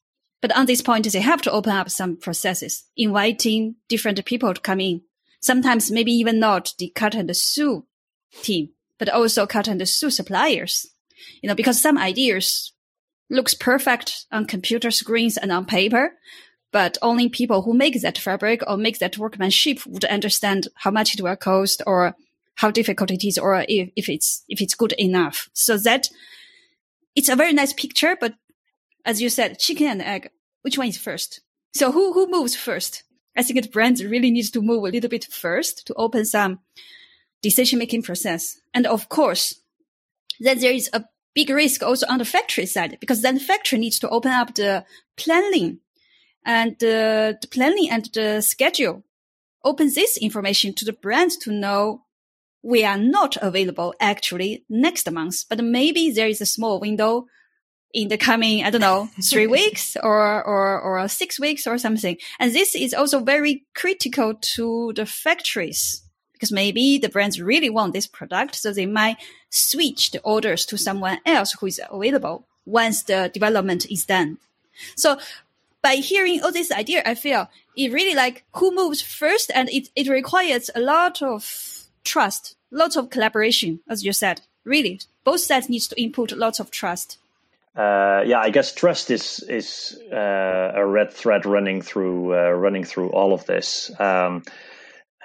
But 0.45 0.55
on 0.55 0.67
this 0.67 0.83
point, 0.83 1.11
they 1.11 1.23
have 1.23 1.41
to 1.41 1.51
open 1.51 1.73
up 1.73 1.89
some 1.89 2.19
processes, 2.19 2.85
inviting 2.99 3.77
different 3.89 4.23
people 4.27 4.53
to 4.53 4.61
come 4.61 4.79
in. 4.79 5.01
Sometimes 5.41 5.91
maybe 5.91 6.13
even 6.13 6.39
not 6.39 6.75
the 6.77 6.93
cut 6.95 7.15
and 7.15 7.35
sew 7.35 7.87
team, 8.43 8.69
but 8.99 9.09
also 9.09 9.47
cut 9.47 9.69
and 9.69 9.89
sew 9.89 10.11
suppliers. 10.11 10.87
You 11.41 11.49
know, 11.49 11.55
because 11.55 11.81
some 11.81 11.97
ideas 11.97 12.75
looks 13.31 13.55
perfect 13.55 14.27
on 14.31 14.45
computer 14.45 14.91
screens 14.91 15.39
and 15.39 15.51
on 15.51 15.65
paper, 15.65 16.13
but 16.73 16.99
only 17.01 17.31
people 17.31 17.63
who 17.63 17.73
make 17.73 18.03
that 18.03 18.19
fabric 18.19 18.63
or 18.67 18.77
make 18.77 18.99
that 18.99 19.17
workmanship 19.17 19.87
would 19.87 20.05
understand 20.05 20.69
how 20.75 20.91
much 20.91 21.15
it 21.15 21.23
will 21.23 21.37
cost 21.37 21.81
or 21.87 22.17
how 22.57 22.71
difficult 22.71 23.11
it 23.11 23.27
is 23.27 23.39
or 23.39 23.65
if, 23.67 23.89
if 23.97 24.11
it's 24.11 24.45
if 24.51 24.61
it's 24.61 24.75
good 24.75 24.93
enough. 24.99 25.49
So 25.55 25.79
that 25.79 26.11
it's 27.17 27.31
a 27.31 27.37
very 27.37 27.55
nice 27.55 27.73
picture, 27.73 28.15
but 28.21 28.35
as 29.05 29.21
you 29.21 29.29
said, 29.29 29.59
chicken 29.59 29.87
and 29.87 30.03
egg, 30.03 30.31
which 30.65 30.79
one 30.79 30.89
is 30.89 30.97
first? 30.97 31.41
So 31.75 31.93
who 31.93 32.15
who 32.15 32.31
moves 32.31 32.57
first? 32.57 33.05
I 33.37 33.43
think 33.43 33.63
the 33.63 33.69
brands 33.69 34.03
really 34.03 34.31
needs 34.31 34.51
to 34.53 34.63
move 34.63 34.85
a 34.85 34.89
little 34.89 35.11
bit 35.11 35.27
first 35.27 35.87
to 35.87 35.95
open 35.95 36.25
some 36.25 36.61
decision 37.43 37.79
making 37.79 38.03
process. 38.03 38.61
And 38.73 38.87
of 38.87 39.09
course, 39.09 39.61
then 40.41 40.59
there 40.61 40.73
is 40.73 40.89
a 40.93 41.05
big 41.35 41.51
risk 41.51 41.83
also 41.83 42.07
on 42.09 42.19
the 42.19 42.25
factory 42.25 42.65
side 42.65 42.97
because 43.01 43.21
then 43.21 43.35
the 43.35 43.41
factory 43.41 43.79
needs 43.79 43.99
to 43.99 44.09
open 44.09 44.31
up 44.31 44.55
the 44.55 44.85
planning 45.17 45.81
and 46.47 46.73
uh, 46.83 47.35
the 47.41 47.49
planning 47.51 47.91
and 47.91 48.09
the 48.15 48.41
schedule. 48.41 49.03
Open 49.65 49.91
this 49.95 50.17
information 50.17 50.73
to 50.75 50.85
the 50.85 50.93
brand 50.93 51.33
to 51.43 51.51
know 51.51 52.05
we 52.63 52.85
are 52.85 52.99
not 52.99 53.37
available 53.43 53.95
actually 54.01 54.65
next 54.71 55.11
month, 55.11 55.45
but 55.51 55.63
maybe 55.63 56.11
there 56.11 56.29
is 56.29 56.41
a 56.41 56.47
small 56.47 56.81
window 56.81 57.27
in 57.95 58.09
the 58.09 58.19
coming, 58.19 58.65
I 58.65 58.71
don't 58.71 58.81
know, 58.81 59.09
three 59.23 59.47
weeks 59.47 59.97
or, 60.03 60.45
or, 60.45 60.81
or 60.81 61.09
six 61.09 61.39
weeks 61.39 61.67
or 61.67 61.79
something. 61.79 62.19
And 62.41 62.53
this 62.53 62.75
is 62.75 62.93
also 62.93 63.21
very 63.21 63.65
critical 63.75 64.35
to 64.35 64.93
the 64.95 65.07
factories 65.07 66.03
because 66.33 66.51
maybe 66.53 66.99
the 66.99 67.09
brands 67.09 67.41
really 67.41 67.71
want 67.71 67.93
this 67.93 68.09
product. 68.09 68.57
So 68.57 68.73
they 68.73 68.87
might 68.87 69.17
switch 69.49 70.11
the 70.11 70.21
orders 70.23 70.67
to 70.67 70.77
someone 70.77 71.21
else 71.25 71.53
who 71.53 71.67
is 71.67 71.81
available 71.89 72.47
once 72.67 73.05
the 73.05 73.31
development 73.33 73.87
is 73.91 74.05
done. 74.05 74.39
So 74.97 75.19
by 75.81 75.97
hearing 75.97 76.43
all 76.43 76.51
this 76.51 76.73
idea, 76.73 77.03
I 77.07 77.15
feel 77.15 77.49
it 77.77 77.93
really 77.93 78.15
like 78.15 78.45
who 78.55 78.75
moves 78.75 79.01
first 79.01 79.53
and 79.55 79.69
it, 79.71 79.89
it 79.95 80.09
requires 80.09 80.69
a 80.75 80.81
lot 80.81 81.23
of 81.23 81.85
trust, 82.03 82.57
lots 82.73 82.97
of 82.97 83.11
collaboration, 83.11 83.81
as 83.89 84.05
you 84.05 84.13
said. 84.13 84.41
Really, 84.65 85.01
both 85.25 85.41
sides 85.41 85.69
needs 85.69 85.87
to 85.89 86.03
input 86.03 86.33
lots 86.33 86.59
of 86.59 86.71
trust. 86.71 87.19
Uh, 87.77 88.23
yeah, 88.25 88.39
I 88.39 88.51
guess 88.51 88.73
trust 88.73 89.11
is 89.11 89.45
is 89.49 89.99
uh, 90.13 90.73
a 90.75 90.87
red 90.87 91.13
thread 91.13 91.45
running 91.45 91.83
through 91.83 92.33
uh, 92.33 92.51
running 92.51 92.85
through 92.85 93.11
all 93.11 93.33
of 93.33 93.47
this. 93.47 93.91
Um, 93.99 94.45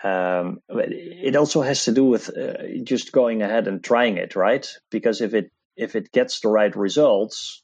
um, 0.03 0.59
it 0.69 1.35
also 1.35 1.61
has 1.61 1.85
to 1.85 1.91
do 1.91 2.05
with 2.05 2.35
uh, 2.35 2.81
just 2.83 3.11
going 3.11 3.43
ahead 3.43 3.67
and 3.67 3.83
trying 3.83 4.17
it, 4.17 4.35
right? 4.35 4.67
Because 4.89 5.21
if 5.21 5.35
it 5.35 5.51
if 5.75 5.95
it 5.95 6.11
gets 6.11 6.39
the 6.39 6.49
right 6.49 6.75
results, 6.75 7.61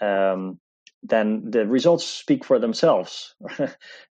um, 0.00 0.60
then 1.02 1.50
the 1.50 1.66
results 1.66 2.04
speak 2.04 2.44
for 2.44 2.60
themselves. 2.60 3.34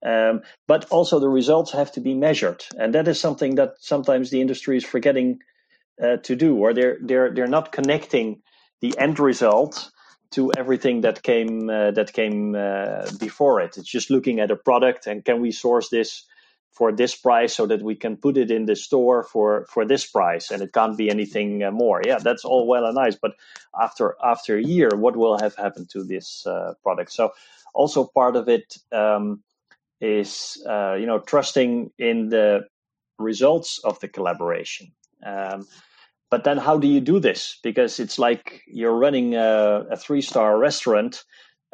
um, 0.04 0.40
but 0.66 0.86
also 0.90 1.20
the 1.20 1.28
results 1.28 1.70
have 1.72 1.92
to 1.92 2.00
be 2.00 2.14
measured, 2.14 2.64
and 2.76 2.92
that 2.94 3.06
is 3.06 3.20
something 3.20 3.54
that 3.54 3.74
sometimes 3.78 4.30
the 4.30 4.40
industry 4.40 4.76
is 4.76 4.84
forgetting 4.84 5.38
uh, 6.02 6.16
to 6.24 6.34
do, 6.34 6.56
or 6.56 6.74
they're 6.74 6.98
they're 7.00 7.32
they're 7.32 7.46
not 7.46 7.70
connecting 7.70 8.42
the 8.80 8.98
end 8.98 9.20
result 9.20 9.92
to 10.32 10.52
everything 10.56 11.02
that 11.02 11.22
came 11.22 11.70
uh, 11.70 11.90
that 11.92 12.12
came 12.12 12.54
uh, 12.54 13.10
before 13.18 13.60
it. 13.60 13.78
It's 13.78 13.90
just 13.90 14.10
looking 14.10 14.40
at 14.40 14.50
a 14.50 14.56
product 14.56 15.06
and 15.06 15.24
can 15.24 15.40
we 15.40 15.52
source 15.52 15.88
this 15.88 16.24
for 16.72 16.92
this 16.92 17.16
price 17.16 17.54
so 17.54 17.66
that 17.66 17.82
we 17.82 17.96
can 17.96 18.16
put 18.16 18.36
it 18.36 18.50
in 18.50 18.66
the 18.66 18.76
store 18.76 19.24
for 19.24 19.66
for 19.72 19.84
this 19.84 20.06
price 20.06 20.50
and 20.50 20.62
it 20.62 20.72
can't 20.72 20.96
be 20.96 21.10
anything 21.10 21.62
uh, 21.62 21.70
more. 21.70 22.02
Yeah 22.04 22.18
that's 22.18 22.44
all 22.44 22.66
well 22.66 22.84
and 22.84 22.94
nice 22.94 23.16
but 23.16 23.32
after 23.80 24.16
after 24.22 24.56
a 24.56 24.62
year 24.62 24.90
what 24.94 25.16
will 25.16 25.38
have 25.38 25.56
happened 25.56 25.88
to 25.90 26.04
this 26.04 26.46
uh, 26.46 26.74
product? 26.82 27.12
So 27.12 27.32
also 27.74 28.04
part 28.04 28.36
of 28.36 28.48
it 28.48 28.76
um, 28.92 29.42
is 30.00 30.62
uh, 30.68 30.94
you 30.94 31.06
know 31.06 31.20
trusting 31.20 31.90
in 31.98 32.28
the 32.28 32.66
results 33.18 33.80
of 33.82 33.98
the 34.00 34.08
collaboration. 34.08 34.92
Um, 35.24 35.66
but 36.30 36.44
then 36.44 36.58
how 36.58 36.78
do 36.78 36.86
you 36.86 37.00
do 37.00 37.18
this 37.20 37.58
because 37.62 37.98
it's 38.00 38.18
like 38.18 38.62
you're 38.66 38.96
running 38.96 39.34
a, 39.34 39.86
a 39.90 39.96
three 39.96 40.20
star 40.20 40.58
restaurant 40.58 41.24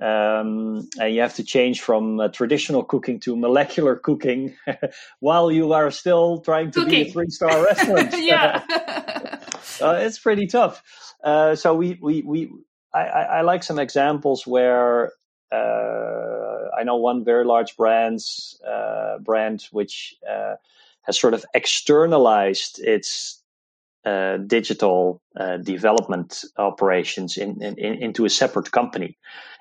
um, 0.02 0.88
and 1.00 1.14
you 1.14 1.20
have 1.20 1.34
to 1.34 1.44
change 1.44 1.80
from 1.80 2.18
uh, 2.18 2.28
traditional 2.28 2.82
cooking 2.82 3.20
to 3.20 3.37
molecular 3.37 3.94
cooking 3.94 4.56
while 5.20 5.52
you 5.52 5.73
are 5.73 5.90
still 5.90 6.40
trying 6.40 6.73
to 6.73 6.80
cooking. 6.80 7.04
be 7.04 7.08
a 7.08 7.12
three 7.12 7.30
star 7.30 7.64
restaurant. 7.64 8.12
yeah, 8.18 8.62
uh, 9.80 9.99
it's 10.00 10.18
pretty 10.18 10.46
tough. 10.46 10.82
Uh, 11.23 11.54
so 11.54 11.75
we 11.75 11.96
we 12.02 12.23
we 12.23 12.50
I, 12.92 13.02
I, 13.02 13.40
like 13.42 13.62
some 13.62 13.78
examples 13.78 14.46
where 14.46 15.12
uh, 15.52 16.68
I 16.76 16.82
know 16.84 16.96
one 16.96 17.25
very 17.25 17.44
large 17.44 17.76
brands 17.76 18.61
uh, 18.66 19.18
brand 19.18 19.62
which 19.70 20.16
uh, 20.28 20.56
has 21.02 21.18
sort 21.18 21.34
of 21.34 21.44
externalized 21.54 22.80
its 22.80 23.44
uh, 24.04 24.37
digital 24.37 25.23
uh, 25.38 25.56
development 25.58 26.44
operations 26.56 27.37
in, 27.37 27.62
in, 27.62 27.78
in, 27.78 27.94
into 28.02 28.25
a 28.25 28.30
separate 28.30 28.70
company. 28.70 29.16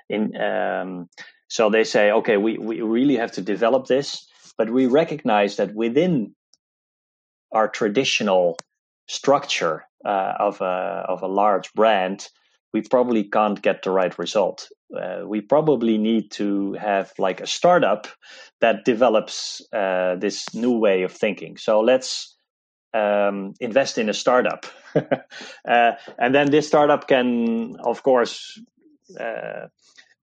In 0.10 0.36
um, 0.36 1.10
so 1.48 1.70
they 1.70 1.84
say, 1.84 2.12
okay, 2.12 2.38
we, 2.38 2.58
we 2.58 2.82
really 2.82 3.18
have 3.18 3.34
to 3.34 3.42
develop 3.42 3.88
this, 3.88 4.28
but 4.58 4.70
we 4.70 4.88
recognize 4.88 5.58
that 5.58 5.74
within 5.74 6.36
our 7.52 7.68
traditional 7.68 8.58
structure 9.08 9.86
uh, 10.04 10.34
of 10.40 10.62
a 10.62 11.06
of 11.08 11.22
a 11.22 11.28
large 11.28 11.72
brand, 11.74 12.28
we 12.74 12.82
probably 12.82 13.24
can't 13.24 13.62
get 13.62 13.84
the 13.84 13.92
right 13.92 14.18
result. 14.18 14.68
Uh, 14.94 15.22
we 15.26 15.42
probably 15.42 15.98
need 15.98 16.32
to 16.32 16.74
have 16.74 17.14
like 17.18 17.42
a 17.42 17.48
startup 17.48 18.08
that 18.62 18.86
develops 18.86 19.62
uh, 19.74 20.16
this 20.16 20.54
new 20.54 20.78
way 20.78 21.04
of 21.04 21.12
thinking. 21.12 21.58
So 21.58 21.82
let's 21.82 22.36
um, 22.94 23.54
invest 23.60 23.98
in 23.98 24.10
a 24.10 24.14
startup, 24.14 24.66
uh, 24.96 25.92
and 26.18 26.36
then 26.36 26.52
this 26.52 26.68
startup 26.68 27.08
can, 27.08 27.78
of 27.80 28.04
course, 28.04 28.60
uh, 29.20 29.68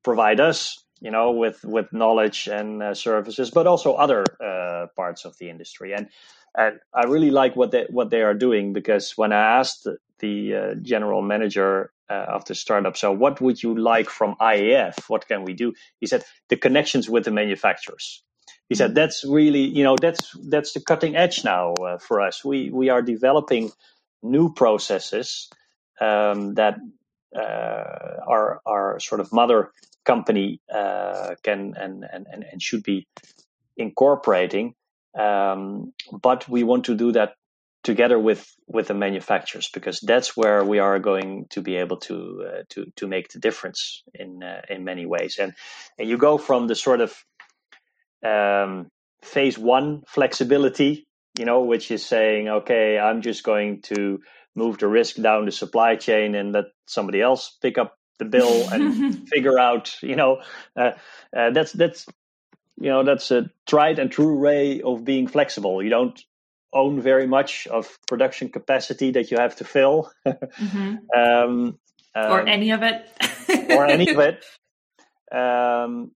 provide 0.02 0.40
us 0.40 0.82
you 1.02 1.10
know 1.10 1.30
with 1.32 1.62
with 1.64 1.92
knowledge 1.92 2.46
and 2.46 2.82
uh, 2.82 2.94
services 2.94 3.50
but 3.50 3.66
also 3.66 3.94
other 3.94 4.22
uh, 4.42 4.86
parts 4.96 5.24
of 5.24 5.36
the 5.38 5.48
industry 5.48 5.94
and 5.94 6.08
and 6.54 6.80
I 6.94 7.04
really 7.04 7.30
like 7.30 7.56
what 7.56 7.70
they 7.70 7.86
what 7.90 8.10
they 8.10 8.22
are 8.22 8.34
doing 8.34 8.72
because 8.72 9.12
when 9.16 9.32
I 9.32 9.58
asked 9.58 9.86
the, 10.18 10.54
uh, 10.54 10.74
general 10.82 11.22
manager 11.22 11.92
uh, 12.10 12.26
of 12.28 12.44
the 12.44 12.54
startup, 12.54 12.96
so 12.96 13.12
what 13.12 13.40
would 13.40 13.62
you 13.62 13.74
like 13.78 14.10
from 14.10 14.34
IAF? 14.40 15.08
What 15.08 15.26
can 15.26 15.44
we 15.44 15.54
do? 15.54 15.72
He 16.00 16.06
said 16.06 16.24
the 16.48 16.56
connections 16.56 17.08
with 17.08 17.24
the 17.24 17.30
manufacturers. 17.30 18.22
He 18.70 18.76
said 18.76 18.96
that's 18.96 19.24
really 19.26 19.62
you 19.64 19.84
know 19.84 19.96
that's 20.00 20.32
that's 20.48 20.74
the 20.74 20.80
cutting 20.82 21.16
edge 21.16 21.44
now 21.44 21.74
uh, 21.74 21.98
for 21.98 22.22
us. 22.22 22.44
We 22.44 22.70
we 22.70 22.90
are 22.90 23.02
developing 23.02 23.72
new 24.22 24.54
processes 24.54 25.50
um, 26.00 26.54
that 26.56 26.78
uh, 27.36 28.24
our 28.28 28.62
our 28.66 29.00
sort 29.00 29.22
of 29.22 29.32
mother 29.32 29.72
company 30.06 30.60
uh, 30.74 31.36
can 31.44 31.74
and, 31.78 32.06
and 32.12 32.28
and 32.30 32.62
should 32.62 32.84
be 32.84 33.08
incorporating. 33.78 34.74
Um, 35.18 35.94
but 36.22 36.48
we 36.48 36.64
want 36.64 36.86
to 36.86 36.96
do 36.96 37.12
that 37.12 37.34
together 37.84 38.18
with 38.20 38.56
with 38.68 38.88
the 38.88 38.94
manufacturers 38.94 39.70
because 39.74 40.00
that's 40.00 40.36
where 40.36 40.64
we 40.64 40.80
are 40.80 41.00
going 41.00 41.46
to 41.50 41.62
be 41.62 41.76
able 41.76 41.98
to 41.98 42.44
uh, 42.46 42.62
to 42.70 42.86
to 42.96 43.08
make 43.08 43.30
the 43.30 43.40
difference 43.40 44.04
in 44.14 44.42
uh, 44.44 44.62
in 44.70 44.84
many 44.84 45.06
ways. 45.06 45.38
And 45.38 45.54
and 45.98 46.08
you 46.08 46.18
go 46.18 46.38
from 46.38 46.68
the 46.68 46.76
sort 46.76 47.02
of 47.02 47.24
um, 48.24 48.88
phase 49.22 49.58
one 49.58 50.02
flexibility, 50.06 51.06
you 51.38 51.44
know, 51.44 51.62
which 51.62 51.90
is 51.90 52.04
saying, 52.04 52.48
okay, 52.48 52.98
I'm 52.98 53.22
just 53.22 53.42
going 53.42 53.82
to 53.82 54.20
move 54.56 54.78
the 54.78 54.88
risk 54.88 55.16
down 55.16 55.46
the 55.46 55.52
supply 55.52 55.96
chain 55.96 56.34
and 56.34 56.52
let 56.52 56.66
somebody 56.86 57.20
else 57.20 57.56
pick 57.62 57.78
up 57.78 57.96
the 58.18 58.24
bill 58.24 58.68
and 58.70 59.28
figure 59.34 59.58
out 59.58 59.96
you 60.02 60.14
know 60.14 60.42
uh, 60.76 60.92
uh, 61.36 61.50
that's 61.50 61.72
that's 61.72 62.06
you 62.78 62.90
know 62.90 63.04
that's 63.04 63.30
a 63.30 63.50
tried 63.66 63.98
and 63.98 64.10
true 64.10 64.38
way 64.38 64.80
of 64.82 65.04
being 65.04 65.26
flexible. 65.26 65.82
You 65.82 65.90
don't 65.90 66.20
own 66.72 67.00
very 67.00 67.26
much 67.26 67.66
of 67.66 67.98
production 68.06 68.48
capacity 68.48 69.10
that 69.12 69.30
you 69.30 69.38
have 69.38 69.56
to 69.56 69.64
fill. 69.64 70.12
Mm-hmm. 70.26 70.96
um, 71.16 71.78
um, 72.14 72.32
or 72.32 72.46
any 72.46 72.70
of 72.70 72.82
it. 72.82 73.08
or 73.70 73.86
any 73.86 74.08
of 74.14 74.18
it. 74.18 74.44
Um, 75.32 76.12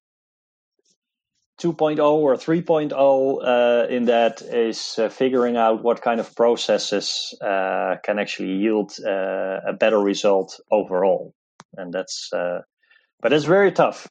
2.0 1.64 1.99
or 1.99 2.37
3.0 2.37 2.92
uh, 2.92 3.88
in 3.88 4.04
that 4.04 4.42
is 4.42 4.99
uh, 4.99 5.09
figuring 5.09 5.56
out 5.56 5.83
what 5.83 6.02
kind 6.02 6.21
of 6.21 6.37
processes 6.37 7.35
uh, 7.40 7.97
can 8.04 8.18
actually 8.18 8.52
yield 8.52 8.92
uh, 9.04 9.61
a 9.66 9.73
better 9.73 9.99
result 9.99 10.61
overall. 10.71 11.33
And 11.76 11.92
that's, 11.92 12.30
uh, 12.35 12.61
but 13.23 13.33
it's 13.33 13.47
very 13.47 13.73
tough. 13.73 14.06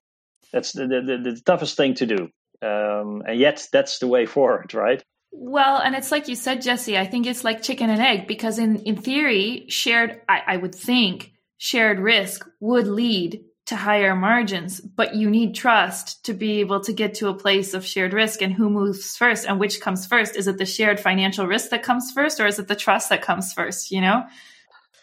That's 0.51 0.71
the, 0.71 0.87
the, 0.87 1.31
the 1.31 1.41
toughest 1.45 1.77
thing 1.77 1.93
to 1.95 2.07
do. 2.07 2.29
Um, 2.63 3.21
and 3.27 3.39
yet 3.39 3.67
that's 3.71 3.99
the 3.99 4.07
way 4.07 4.25
forward, 4.25 4.73
right? 4.73 5.03
Well, 5.31 5.77
and 5.77 5.95
it's 5.95 6.11
like 6.11 6.27
you 6.27 6.35
said, 6.35 6.61
Jesse, 6.61 6.97
I 6.97 7.05
think 7.05 7.27
it's 7.27 7.43
like 7.43 7.61
chicken 7.61 7.91
and 7.91 8.01
egg 8.01 8.27
because 8.27 8.57
in, 8.57 8.77
in 8.77 8.97
theory, 8.97 9.65
shared, 9.69 10.21
I, 10.27 10.41
I 10.47 10.57
would 10.57 10.73
think 10.73 11.33
shared 11.57 11.99
risk 11.99 12.47
would 12.59 12.87
lead 12.87 13.41
to 13.65 13.75
higher 13.77 14.13
margins, 14.13 14.81
but 14.81 15.15
you 15.15 15.29
need 15.29 15.55
trust 15.55 16.25
to 16.25 16.33
be 16.33 16.59
able 16.59 16.81
to 16.81 16.91
get 16.91 17.15
to 17.15 17.29
a 17.29 17.33
place 17.33 17.73
of 17.73 17.85
shared 17.85 18.13
risk 18.13 18.41
and 18.41 18.51
who 18.51 18.69
moves 18.69 19.15
first 19.15 19.47
and 19.47 19.59
which 19.59 19.79
comes 19.79 20.05
first. 20.05 20.35
Is 20.35 20.47
it 20.47 20.57
the 20.57 20.65
shared 20.65 20.99
financial 20.99 21.47
risk 21.47 21.69
that 21.69 21.83
comes 21.83 22.11
first 22.11 22.39
or 22.41 22.47
is 22.47 22.59
it 22.59 22.67
the 22.67 22.75
trust 22.75 23.09
that 23.09 23.21
comes 23.21 23.53
first? 23.53 23.89
You 23.91 24.01
know, 24.01 24.25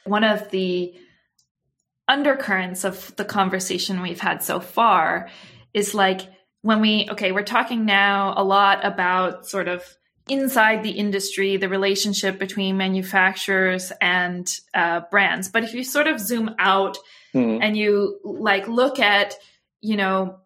one 0.04 0.24
of 0.24 0.50
the 0.50 0.94
undercurrents 2.06 2.84
of 2.84 3.14
the 3.16 3.24
conversation 3.24 4.02
we've 4.02 4.20
had 4.20 4.42
so 4.42 4.60
far 4.60 5.30
is 5.72 5.94
like 5.94 6.20
when 6.62 6.82
we, 6.82 7.08
okay, 7.10 7.32
we're 7.32 7.42
talking 7.42 7.86
now 7.86 8.34
a 8.36 8.44
lot 8.44 8.84
about 8.84 9.46
sort 9.46 9.68
of 9.68 9.82
inside 10.28 10.82
the 10.82 10.90
industry, 10.90 11.56
the 11.56 11.68
relationship 11.68 12.38
between 12.38 12.76
manufacturers 12.76 13.90
and 14.00 14.54
uh, 14.74 15.00
brands. 15.10 15.48
But 15.48 15.64
if 15.64 15.72
you 15.72 15.82
sort 15.82 16.06
of 16.06 16.20
zoom 16.20 16.54
out 16.58 16.98
mm-hmm. 17.34 17.62
and 17.62 17.76
you 17.76 18.18
like 18.24 18.68
look 18.68 18.98
at, 18.98 19.34
you 19.80 19.96
know, 19.96 20.40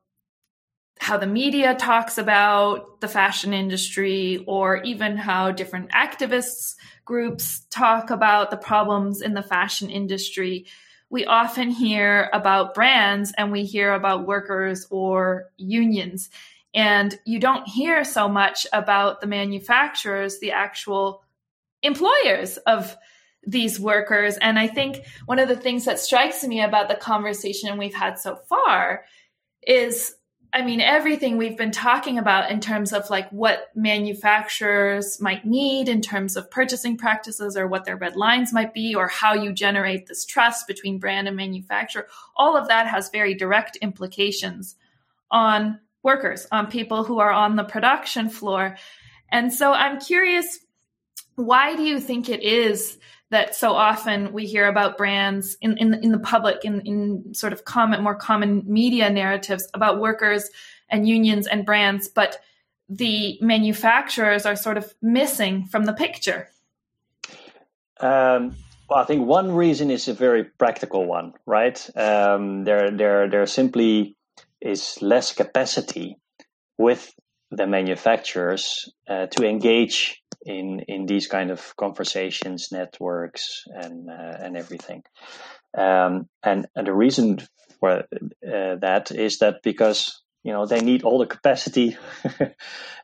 how 0.99 1.17
the 1.17 1.27
media 1.27 1.75
talks 1.75 2.19
about 2.19 3.01
the 3.01 3.09
fashion 3.09 3.53
industry 3.53 4.45
or 4.47 4.79
even 4.79 5.17
how 5.17 5.51
different 5.51 5.91
activists 5.91 6.77
groups 7.05 7.67
talk 7.71 8.11
about 8.11 8.51
the 8.51 8.57
problems 8.57 9.21
in 9.21 9.35
the 9.35 9.43
fashion 9.43 9.91
industry 9.91 10.67
we 11.11 11.27
often 11.27 11.71
hear 11.71 12.29
about 12.33 12.75
brands 12.75 13.33
and 13.37 13.53
we 13.53 13.65
hear 13.65 13.93
about 13.93 14.27
workers 14.27 14.87
or 14.91 15.51
unions 15.57 16.31
and 16.75 17.19
you 17.25 17.39
don't 17.39 17.69
hear 17.69 18.03
so 18.03 18.29
much 18.29 18.67
about 18.73 19.21
the 19.21 19.27
manufacturers 19.27 20.39
the 20.39 20.53
actual 20.53 21.23
employers 21.83 22.57
of 22.67 22.97
these 23.47 23.79
workers. 23.79 24.37
And 24.39 24.59
I 24.59 24.67
think 24.67 25.05
one 25.27 25.39
of 25.39 25.49
the 25.49 25.57
things 25.57 25.85
that 25.85 25.99
strikes 25.99 26.45
me 26.45 26.63
about 26.63 26.89
the 26.89 26.95
conversation 26.95 27.79
we've 27.79 27.95
had 27.95 28.19
so 28.19 28.37
far 28.37 29.05
is 29.67 30.15
I 30.55 30.63
mean, 30.63 30.81
everything 30.81 31.37
we've 31.37 31.57
been 31.57 31.73
talking 31.73 32.17
about 32.17 32.49
in 32.49 32.61
terms 32.61 32.93
of 32.93 33.11
like 33.11 33.29
what 33.31 33.73
manufacturers 33.75 35.21
might 35.21 35.45
need 35.45 35.89
in 35.89 36.01
terms 36.01 36.37
of 36.37 36.49
purchasing 36.49 36.97
practices 36.97 37.57
or 37.57 37.67
what 37.67 37.85
their 37.85 37.97
red 37.97 38.15
lines 38.15 38.53
might 38.53 38.73
be 38.73 38.95
or 38.95 39.09
how 39.09 39.35
you 39.35 39.53
generate 39.53 40.07
this 40.07 40.25
trust 40.25 40.69
between 40.69 41.01
brand 41.01 41.27
and 41.27 41.37
manufacturer, 41.37 42.07
all 42.37 42.57
of 42.57 42.69
that 42.69 42.87
has 42.87 43.11
very 43.11 43.35
direct 43.35 43.75
implications 43.83 44.77
on 45.29 45.81
workers, 46.05 46.47
on 46.53 46.69
people 46.69 47.03
who 47.03 47.19
are 47.19 47.33
on 47.33 47.57
the 47.57 47.65
production 47.65 48.29
floor. 48.29 48.77
And 49.33 49.53
so 49.53 49.73
I'm 49.73 49.99
curious, 49.99 50.61
why 51.35 51.75
do 51.75 51.83
you 51.83 51.99
think 51.99 52.29
it 52.29 52.45
is 52.45 52.97
that 53.35 53.55
so 53.57 53.73
often 53.73 54.33
we 54.33 54.47
hear 54.47 54.69
about 54.69 54.97
brands 54.97 55.57
in, 55.61 55.77
in, 55.77 55.93
in 55.95 56.13
the 56.13 56.21
public, 56.21 56.65
in, 56.65 56.81
in 56.83 57.35
sort 57.35 57.53
of 57.53 57.65
common, 57.65 58.01
more 58.01 58.15
common 58.15 58.63
media 58.65 59.11
narratives 59.11 59.69
about 59.75 59.99
workers 59.99 60.51
and 60.89 61.09
unions 61.09 61.49
and 61.49 61.67
brands, 61.67 62.07
but 62.07 62.41
the 62.89 63.37
manufacturers 63.41 64.47
are 64.47 64.55
sort 64.55 64.77
of 64.77 64.95
missing 65.03 65.67
from 65.67 65.85
the 65.85 65.93
picture? 65.93 66.49
Um, 67.99 68.55
well, 68.89 69.01
I 69.01 69.05
think 69.05 69.27
one 69.27 69.51
reason 69.51 69.91
is 69.91 70.07
a 70.07 70.15
very 70.15 70.45
practical 70.45 71.05
one, 71.05 71.33
right? 71.45 71.79
Um, 71.97 72.63
there, 72.63 72.93
there, 72.93 73.29
there 73.29 73.47
simply 73.47 74.17
is 74.61 74.99
less 75.01 75.33
capacity 75.33 76.19
with 76.79 77.13
the 77.51 77.67
manufacturers 77.67 78.93
uh, 79.09 79.27
to 79.27 79.45
engage 79.45 80.23
in 80.45 80.81
in 80.81 81.07
these 81.07 81.27
kind 81.27 81.51
of 81.51 81.75
conversations, 81.77 82.69
networks, 82.73 83.65
and 83.67 84.11
uh, 84.11 84.37
and 84.41 84.57
everything. 84.57 85.03
Um, 85.77 86.29
and 86.43 86.67
and 86.75 86.87
the 86.87 86.93
reason 86.93 87.41
for 87.81 87.91
uh, 88.01 88.05
that 88.43 89.11
is 89.11 89.39
that 89.39 89.63
because 89.63 90.23
you 90.43 90.53
know 90.53 90.67
they 90.67 90.81
need 90.81 91.03
all 91.03 91.19
the 91.19 91.27
capacity 91.27 91.97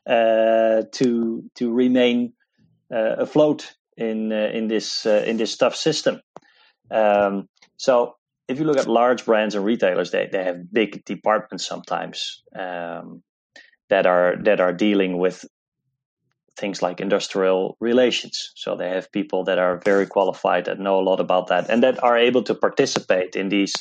uh, 0.05 0.83
to 0.91 1.43
to 1.55 1.73
remain 1.73 2.33
uh, 2.93 3.15
afloat 3.17 3.73
in 3.97 4.31
uh, 4.31 4.49
in 4.53 4.67
this 4.67 5.05
in 5.05 5.37
this 5.37 5.57
tough 5.57 5.75
system. 5.75 6.21
Um, 6.89 7.47
so 7.77 8.15
if 8.51 8.59
you 8.59 8.65
look 8.65 8.77
at 8.77 8.87
large 8.87 9.25
brands 9.25 9.55
and 9.55 9.63
retailers, 9.63 10.11
they, 10.11 10.27
they 10.31 10.43
have 10.43 10.71
big 10.71 11.05
departments 11.05 11.65
sometimes 11.65 12.43
um, 12.53 13.23
that 13.89 14.05
are 14.05 14.35
that 14.43 14.59
are 14.59 14.73
dealing 14.73 15.17
with 15.17 15.45
things 16.57 16.81
like 16.81 16.99
industrial 16.99 17.77
relations. 17.79 18.51
So 18.55 18.75
they 18.75 18.89
have 18.89 19.11
people 19.11 19.43
that 19.45 19.57
are 19.57 19.81
very 19.85 20.05
qualified 20.05 20.65
that 20.65 20.79
know 20.79 20.99
a 20.99 21.07
lot 21.09 21.19
about 21.19 21.47
that 21.47 21.69
and 21.69 21.83
that 21.83 22.03
are 22.03 22.17
able 22.17 22.43
to 22.43 22.55
participate 22.55 23.35
in 23.35 23.49
these 23.49 23.73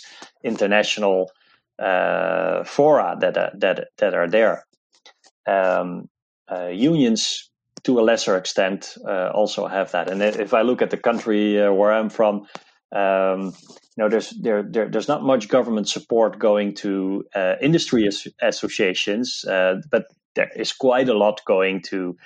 international 0.44 1.30
uh, 1.78 2.64
fora 2.64 3.16
that 3.20 3.36
are, 3.36 3.52
that 3.58 3.88
that 3.98 4.14
are 4.14 4.28
there. 4.28 4.66
Um, 5.46 6.08
uh, 6.50 6.66
unions, 6.66 7.50
to 7.84 7.98
a 7.98 8.02
lesser 8.02 8.36
extent, 8.36 8.96
uh, 9.06 9.30
also 9.34 9.66
have 9.66 9.92
that. 9.92 10.10
And 10.10 10.22
if 10.22 10.52
I 10.52 10.62
look 10.62 10.82
at 10.82 10.90
the 10.90 10.96
country 10.96 11.60
uh, 11.60 11.72
where 11.72 11.92
I'm 11.92 12.10
from, 12.10 12.46
um, 12.92 13.54
you 13.96 14.04
know, 14.04 14.08
there's 14.08 14.30
there, 14.30 14.62
there, 14.62 14.88
there's 14.88 15.08
not 15.08 15.22
much 15.22 15.48
government 15.48 15.88
support 15.88 16.38
going 16.38 16.74
to 16.76 17.24
uh, 17.34 17.54
industry 17.60 18.06
as- 18.06 18.28
associations, 18.42 19.44
uh, 19.44 19.80
but 19.90 20.06
there 20.34 20.50
is 20.56 20.72
quite 20.72 21.08
a 21.08 21.18
lot 21.18 21.40
going 21.44 21.82
to 21.82 22.16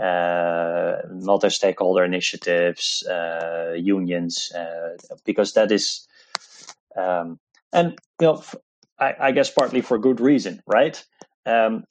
uh, 0.00 0.96
multi-stakeholder 1.10 2.04
initiatives, 2.04 3.06
uh, 3.06 3.74
unions, 3.76 4.50
uh, 4.52 4.96
because 5.24 5.52
that 5.52 5.70
is, 5.70 6.06
um, 6.96 7.38
and 7.72 7.98
you 8.20 8.26
know, 8.26 8.42
I, 8.98 9.14
I, 9.20 9.32
guess 9.32 9.50
partly 9.50 9.80
for 9.80 9.98
good 9.98 10.20
reason, 10.20 10.62
right? 10.66 11.02
Um, 11.44 11.84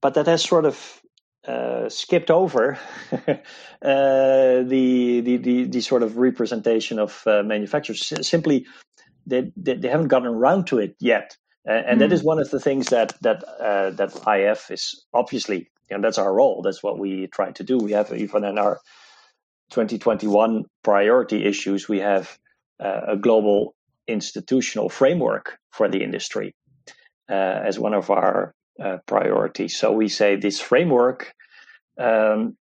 but 0.00 0.14
that 0.14 0.26
has 0.26 0.42
sort 0.42 0.64
of 0.64 1.02
uh, 1.46 1.88
skipped 1.88 2.30
over 2.30 2.78
uh, 3.12 3.26
the, 3.82 5.20
the, 5.20 5.36
the 5.36 5.64
the 5.64 5.80
sort 5.80 6.02
of 6.02 6.16
representation 6.16 6.98
of 6.98 7.22
uh, 7.26 7.42
manufacturers. 7.42 8.12
Simply, 8.26 8.66
they, 9.26 9.52
they, 9.56 9.74
they 9.74 9.88
haven't 9.88 10.08
gotten 10.08 10.28
around 10.28 10.68
to 10.68 10.78
it 10.78 10.94
yet, 11.00 11.36
and, 11.64 11.86
and 11.86 12.00
mm. 12.00 12.10
that 12.10 12.20
hmm. 12.20 12.26
one 12.26 12.38
of 12.38 12.50
the 12.50 12.60
things 12.60 12.86
that 12.88 13.20
that 13.22 13.42
uh, 13.44 13.90
that 13.90 14.10
IAF 14.10 14.70
is 14.70 15.04
obviously, 15.12 15.70
and 15.90 16.02
that's 16.02 16.18
our 16.18 16.32
role. 16.32 16.62
That's 16.62 16.82
what 16.82 16.98
we 16.98 17.26
try 17.26 17.52
to 17.52 17.64
do. 17.64 17.78
We 17.78 17.92
have 17.92 18.12
even 18.12 18.44
in 18.44 18.58
our 18.58 18.80
2021 19.70 20.64
priority 20.82 21.44
issues, 21.44 21.88
we 21.88 22.00
have 22.00 22.38
uh, 22.80 23.00
a 23.08 23.16
global 23.16 23.74
institutional 24.06 24.88
framework 24.88 25.58
for 25.70 25.88
the 25.88 26.02
industry 26.02 26.54
uh, 27.30 27.34
as 27.64 27.78
one 27.78 27.94
of 27.94 28.10
our 28.10 28.54
uh, 28.82 28.98
priority. 29.06 29.68
So 29.68 29.92
we 29.92 30.08
say 30.08 30.36
this 30.36 30.60
framework 30.60 31.34
um, 31.98 32.56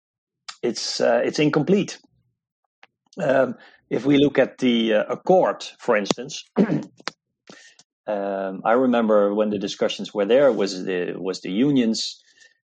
it's 0.62 1.00
uh, 1.00 1.22
it's 1.24 1.40
incomplete. 1.40 2.00
Um, 3.22 3.56
if 3.90 4.06
we 4.06 4.18
look 4.18 4.38
at 4.38 4.58
the 4.58 4.94
uh, 4.96 5.04
accord, 5.10 5.66
for 5.80 5.96
instance, 5.96 6.44
um, 8.08 8.62
I 8.66 8.74
remember 8.74 9.34
when 9.34 9.50
the 9.50 9.60
discussions 9.60 10.14
were 10.14 10.26
there 10.26 10.52
was 10.52 10.84
the 10.84 11.16
was 11.18 11.42
the 11.42 11.52
unions, 11.52 12.22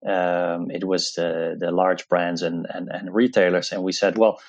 um, 0.05 0.71
it 0.71 0.85
was 0.85 1.13
the 1.13 1.57
the 1.59 1.71
large 1.71 2.09
brands 2.09 2.43
and, 2.43 2.67
and 2.69 2.89
and 2.89 3.15
retailers, 3.15 3.73
and 3.73 3.83
we 3.83 3.93
said, 3.93 4.19
well, 4.19 4.41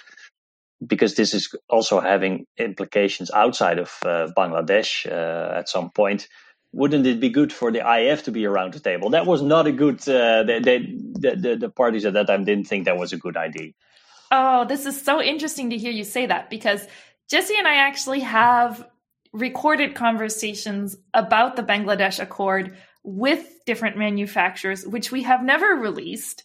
because 0.86 1.15
this 1.15 1.33
is 1.33 1.55
also 1.69 1.99
having 1.99 2.45
implications 2.57 3.31
outside 3.31 3.79
of 3.79 3.93
uh, 4.03 4.27
Bangladesh 4.36 5.05
uh, 5.10 5.57
at 5.57 5.69
some 5.69 5.91
point 5.91 6.27
wouldn't 6.73 7.07
it 7.07 7.19
be 7.19 7.29
good 7.29 7.51
for 7.53 7.71
the 7.71 7.79
IAF 7.79 8.23
to 8.23 8.31
be 8.31 8.45
around 8.45 8.73
the 8.73 8.79
table? 8.79 9.10
That 9.10 9.25
was 9.25 9.41
not 9.41 9.67
a 9.67 9.71
good. 9.71 10.07
Uh, 10.07 10.43
they, 10.43 10.60
they, 10.60 10.79
the, 10.79 11.36
the, 11.36 11.55
the 11.55 11.69
parties 11.69 12.05
at 12.05 12.13
that 12.13 12.27
time 12.27 12.45
didn't 12.45 12.65
think 12.65 12.86
that 12.86 12.97
was 12.97 13.13
a 13.13 13.17
good 13.17 13.38
idea. 13.38 13.71
Oh, 14.31 14.65
this 14.65 14.86
is 14.86 15.01
so 15.01 15.21
interesting 15.21 15.69
to 15.69 15.77
hear 15.77 15.91
you 15.91 16.03
say 16.03 16.25
that 16.25 16.49
because 16.49 16.86
Jesse 17.29 17.55
and 17.57 17.67
I 17.67 17.75
actually 17.75 18.19
have 18.19 18.88
recorded 19.33 19.95
conversations 19.95 20.97
about 21.13 21.55
the 21.55 21.63
Bangladesh 21.63 22.19
Accord 22.19 22.77
with 23.07 23.63
different 23.65 23.95
manufacturers, 23.95 24.85
which 24.85 25.13
we 25.13 25.23
have 25.23 25.41
never 25.41 25.67
released 25.67 26.43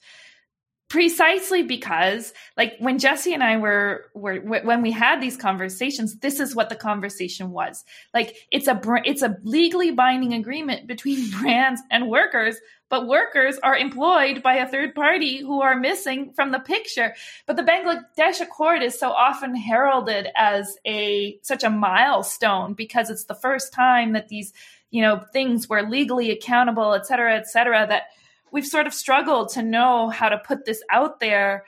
precisely 0.89 1.63
because 1.63 2.35
like 2.59 2.75
when 2.79 2.99
jesse 2.99 3.33
and 3.33 3.43
i 3.43 3.57
were 3.57 4.11
were 4.15 4.37
when 4.41 4.83
we 4.83 4.91
had 4.91 5.23
these 5.23 5.39
conversations 5.39 6.19
this 6.19 6.39
is 6.39 6.55
what 6.55 6.69
the 6.69 6.77
conversation 6.77 7.51
was 7.51 7.83
like 8.13 8.37
it's 8.51 8.69
a 8.69 8.79
it's 9.07 9.23
a 9.23 9.39
legally 9.43 9.91
binding 9.91 10.35
agreement 10.35 10.87
between 10.87 11.31
brands 11.41 11.81
and 11.91 12.11
workers 12.11 12.59
but 12.93 13.07
workers 13.07 13.59
are 13.63 13.75
employed 13.75 14.43
by 14.43 14.57
a 14.57 14.69
third 14.69 14.95
party 14.95 15.39
who 15.39 15.63
are 15.63 15.75
missing 15.75 16.35
from 16.35 16.53
the 16.53 16.59
picture. 16.59 17.15
But 17.47 17.57
the 17.57 17.63
Bangladesh 17.63 18.43
Accord 18.43 18.83
is 18.83 19.01
so 19.01 19.13
often 19.13 19.57
heralded 19.57 20.29
as 20.37 20.77
a 20.87 21.39
such 21.41 21.65
a 21.65 21.71
milestone 21.71 22.75
because 22.75 23.09
it's 23.09 23.25
the 23.25 23.35
first 23.35 23.73
time 23.73 24.13
that 24.13 24.29
these, 24.29 24.53
you 24.93 25.01
know, 25.01 25.25
things 25.33 25.69
were 25.69 25.83
legally 25.83 26.31
accountable, 26.31 26.95
et 26.95 27.07
cetera, 27.07 27.35
et 27.35 27.49
cetera, 27.49 27.87
that 27.89 28.05
we've 28.53 28.67
sort 28.67 28.87
of 28.87 28.95
struggled 28.95 29.49
to 29.55 29.63
know 29.63 30.11
how 30.11 30.29
to 30.29 30.39
put 30.39 30.65
this 30.67 30.83
out 30.91 31.19
there 31.19 31.65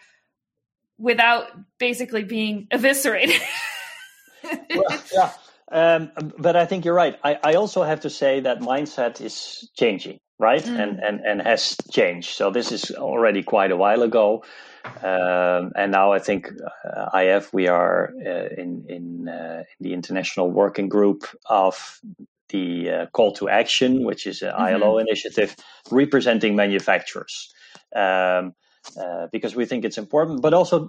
without 0.98 1.50
basically 1.78 2.22
being 2.22 2.68
eviscerated. 2.70 3.40
well, 4.76 5.02
yeah. 5.12 5.32
Um, 5.72 6.12
but 6.38 6.54
I 6.54 6.66
think 6.66 6.84
you're 6.84 6.94
right. 6.94 7.18
I, 7.24 7.38
I, 7.42 7.54
also 7.54 7.82
have 7.82 8.00
to 8.00 8.10
say 8.10 8.40
that 8.40 8.60
mindset 8.60 9.22
is 9.22 9.70
changing, 9.74 10.20
right? 10.38 10.62
Mm. 10.62 10.78
And, 10.78 11.00
and, 11.00 11.20
and 11.20 11.42
has 11.42 11.76
changed. 11.90 12.36
So 12.36 12.50
this 12.50 12.70
is 12.70 12.90
already 12.90 13.42
quite 13.42 13.72
a 13.72 13.76
while 13.76 14.02
ago. 14.02 14.44
Um, 15.02 15.72
and 15.74 15.90
now 15.90 16.12
I 16.12 16.18
think 16.18 16.48
uh, 16.48 17.10
IAF, 17.14 17.52
we 17.54 17.68
are 17.68 18.12
uh, 18.24 18.60
in, 18.60 18.84
in, 18.88 19.28
uh, 19.28 19.64
in, 19.80 19.84
the 19.88 19.94
international 19.94 20.50
working 20.50 20.90
group 20.90 21.26
of 21.46 22.00
the 22.54 22.90
uh, 22.90 23.06
call 23.06 23.32
to 23.32 23.48
action, 23.48 24.04
which 24.04 24.26
is 24.26 24.42
an 24.42 24.52
mm-hmm. 24.52 24.82
ILO 24.82 24.98
initiative 24.98 25.56
representing 25.90 26.54
manufacturers. 26.54 27.52
Um, 27.94 28.54
uh, 29.00 29.26
because 29.32 29.56
we 29.56 29.64
think 29.66 29.84
it's 29.84 29.98
important, 29.98 30.42
but 30.42 30.52
also 30.54 30.88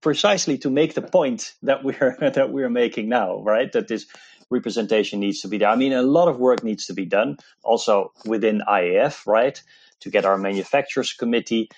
precisely 0.00 0.58
to 0.58 0.70
make 0.70 0.94
the 0.94 1.02
point 1.02 1.54
that 1.62 1.82
we're 1.82 2.16
that 2.38 2.50
we're 2.52 2.70
making 2.70 3.08
now, 3.08 3.42
right? 3.42 3.72
That 3.72 3.88
this 3.88 4.06
representation 4.50 5.20
needs 5.20 5.40
to 5.40 5.48
be 5.48 5.58
there. 5.58 5.68
I 5.68 5.76
mean, 5.76 5.92
a 5.92 6.02
lot 6.02 6.28
of 6.28 6.38
work 6.38 6.62
needs 6.62 6.86
to 6.86 6.94
be 6.94 7.06
done, 7.06 7.36
also 7.62 8.12
within 8.24 8.62
IAF, 8.68 9.26
right? 9.26 9.60
To 10.00 10.10
get 10.10 10.24
our 10.24 10.38
manufacturers 10.38 11.12
committee 11.12 11.70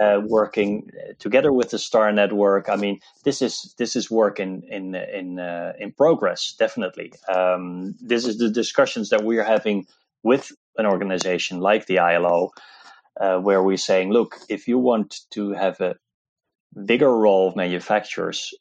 uh, 0.00 0.20
working 0.24 0.90
together 1.18 1.52
with 1.52 1.70
the 1.70 1.78
Star 1.78 2.12
Network. 2.12 2.68
I 2.68 2.76
mean, 2.76 3.00
this 3.24 3.42
is 3.42 3.74
this 3.78 3.96
is 3.96 4.10
work 4.10 4.40
in 4.40 4.62
in 4.68 4.94
in 4.94 5.38
uh, 5.38 5.72
in 5.78 5.92
progress, 5.92 6.54
definitely. 6.58 7.12
Um, 7.28 7.94
this 8.00 8.26
is 8.26 8.38
the 8.38 8.50
discussions 8.50 9.10
that 9.10 9.24
we 9.24 9.38
are 9.38 9.44
having 9.44 9.86
with 10.22 10.52
an 10.76 10.86
organization 10.86 11.60
like 11.60 11.86
the 11.86 11.98
ILO, 11.98 12.50
uh, 13.20 13.38
where 13.38 13.62
we're 13.62 13.76
saying, 13.76 14.12
look, 14.12 14.36
if 14.48 14.68
you 14.68 14.78
want 14.78 15.20
to 15.30 15.52
have 15.52 15.80
a 15.80 15.96
bigger 16.84 17.14
role 17.14 17.48
of 17.48 17.56
manufacturers 17.56 18.54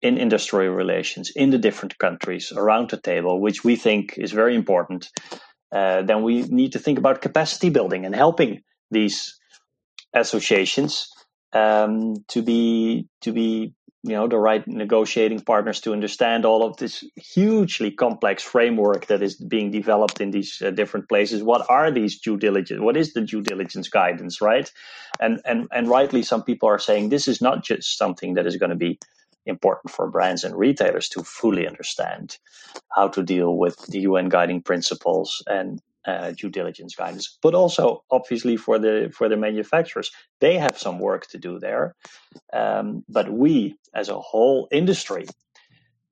in 0.00 0.16
industrial 0.16 0.74
relations 0.74 1.30
in 1.34 1.50
the 1.50 1.58
different 1.58 1.98
countries 1.98 2.52
around 2.52 2.88
the 2.90 2.96
table, 2.96 3.40
which 3.40 3.64
we 3.64 3.76
think 3.76 4.16
is 4.16 4.32
very 4.32 4.54
important, 4.54 5.10
uh, 5.72 6.02
then 6.02 6.22
we 6.22 6.42
need 6.42 6.72
to 6.72 6.78
think 6.78 6.98
about 6.98 7.20
capacity 7.20 7.68
building 7.68 8.06
and 8.06 8.14
helping 8.14 8.62
these 8.90 9.38
associations 10.14 11.10
um, 11.52 12.14
to 12.28 12.42
be 12.42 13.08
to 13.22 13.32
be 13.32 13.74
you 14.04 14.12
know 14.12 14.28
the 14.28 14.38
right 14.38 14.66
negotiating 14.66 15.40
partners 15.40 15.80
to 15.80 15.92
understand 15.92 16.44
all 16.44 16.64
of 16.64 16.76
this 16.76 17.04
hugely 17.16 17.90
complex 17.90 18.42
framework 18.42 19.06
that 19.06 19.22
is 19.22 19.36
being 19.36 19.70
developed 19.70 20.20
in 20.20 20.30
these 20.30 20.62
uh, 20.62 20.70
different 20.70 21.08
places. 21.08 21.42
What 21.42 21.68
are 21.68 21.90
these 21.90 22.20
due 22.20 22.36
diligence 22.36 22.80
what 22.80 22.96
is 22.96 23.12
the 23.12 23.22
due 23.22 23.42
diligence 23.42 23.88
guidance 23.88 24.40
right? 24.40 24.70
And 25.20 25.40
and 25.44 25.68
and 25.72 25.88
rightly 25.88 26.22
some 26.22 26.42
people 26.42 26.68
are 26.68 26.78
saying 26.78 27.08
this 27.08 27.28
is 27.28 27.40
not 27.42 27.64
just 27.64 27.98
something 27.98 28.34
that 28.34 28.46
is 28.46 28.56
going 28.56 28.70
to 28.70 28.76
be 28.76 28.98
important 29.46 29.90
for 29.90 30.10
brands 30.10 30.44
and 30.44 30.54
retailers 30.56 31.08
to 31.08 31.22
fully 31.22 31.66
understand 31.66 32.36
how 32.94 33.08
to 33.08 33.22
deal 33.22 33.56
with 33.56 33.78
the 33.86 34.00
UN 34.00 34.28
guiding 34.28 34.62
principles 34.62 35.42
and 35.46 35.80
uh, 36.08 36.32
due 36.32 36.48
diligence 36.48 36.94
guidance, 36.96 37.38
but 37.42 37.54
also 37.54 38.02
obviously 38.10 38.56
for 38.56 38.78
the 38.78 39.10
for 39.14 39.28
the 39.28 39.36
manufacturers, 39.36 40.10
they 40.40 40.56
have 40.56 40.78
some 40.78 40.98
work 40.98 41.26
to 41.28 41.38
do 41.38 41.58
there. 41.58 41.94
Um, 42.52 43.04
but 43.08 43.30
we, 43.30 43.76
as 43.94 44.08
a 44.08 44.18
whole 44.18 44.68
industry, 44.72 45.26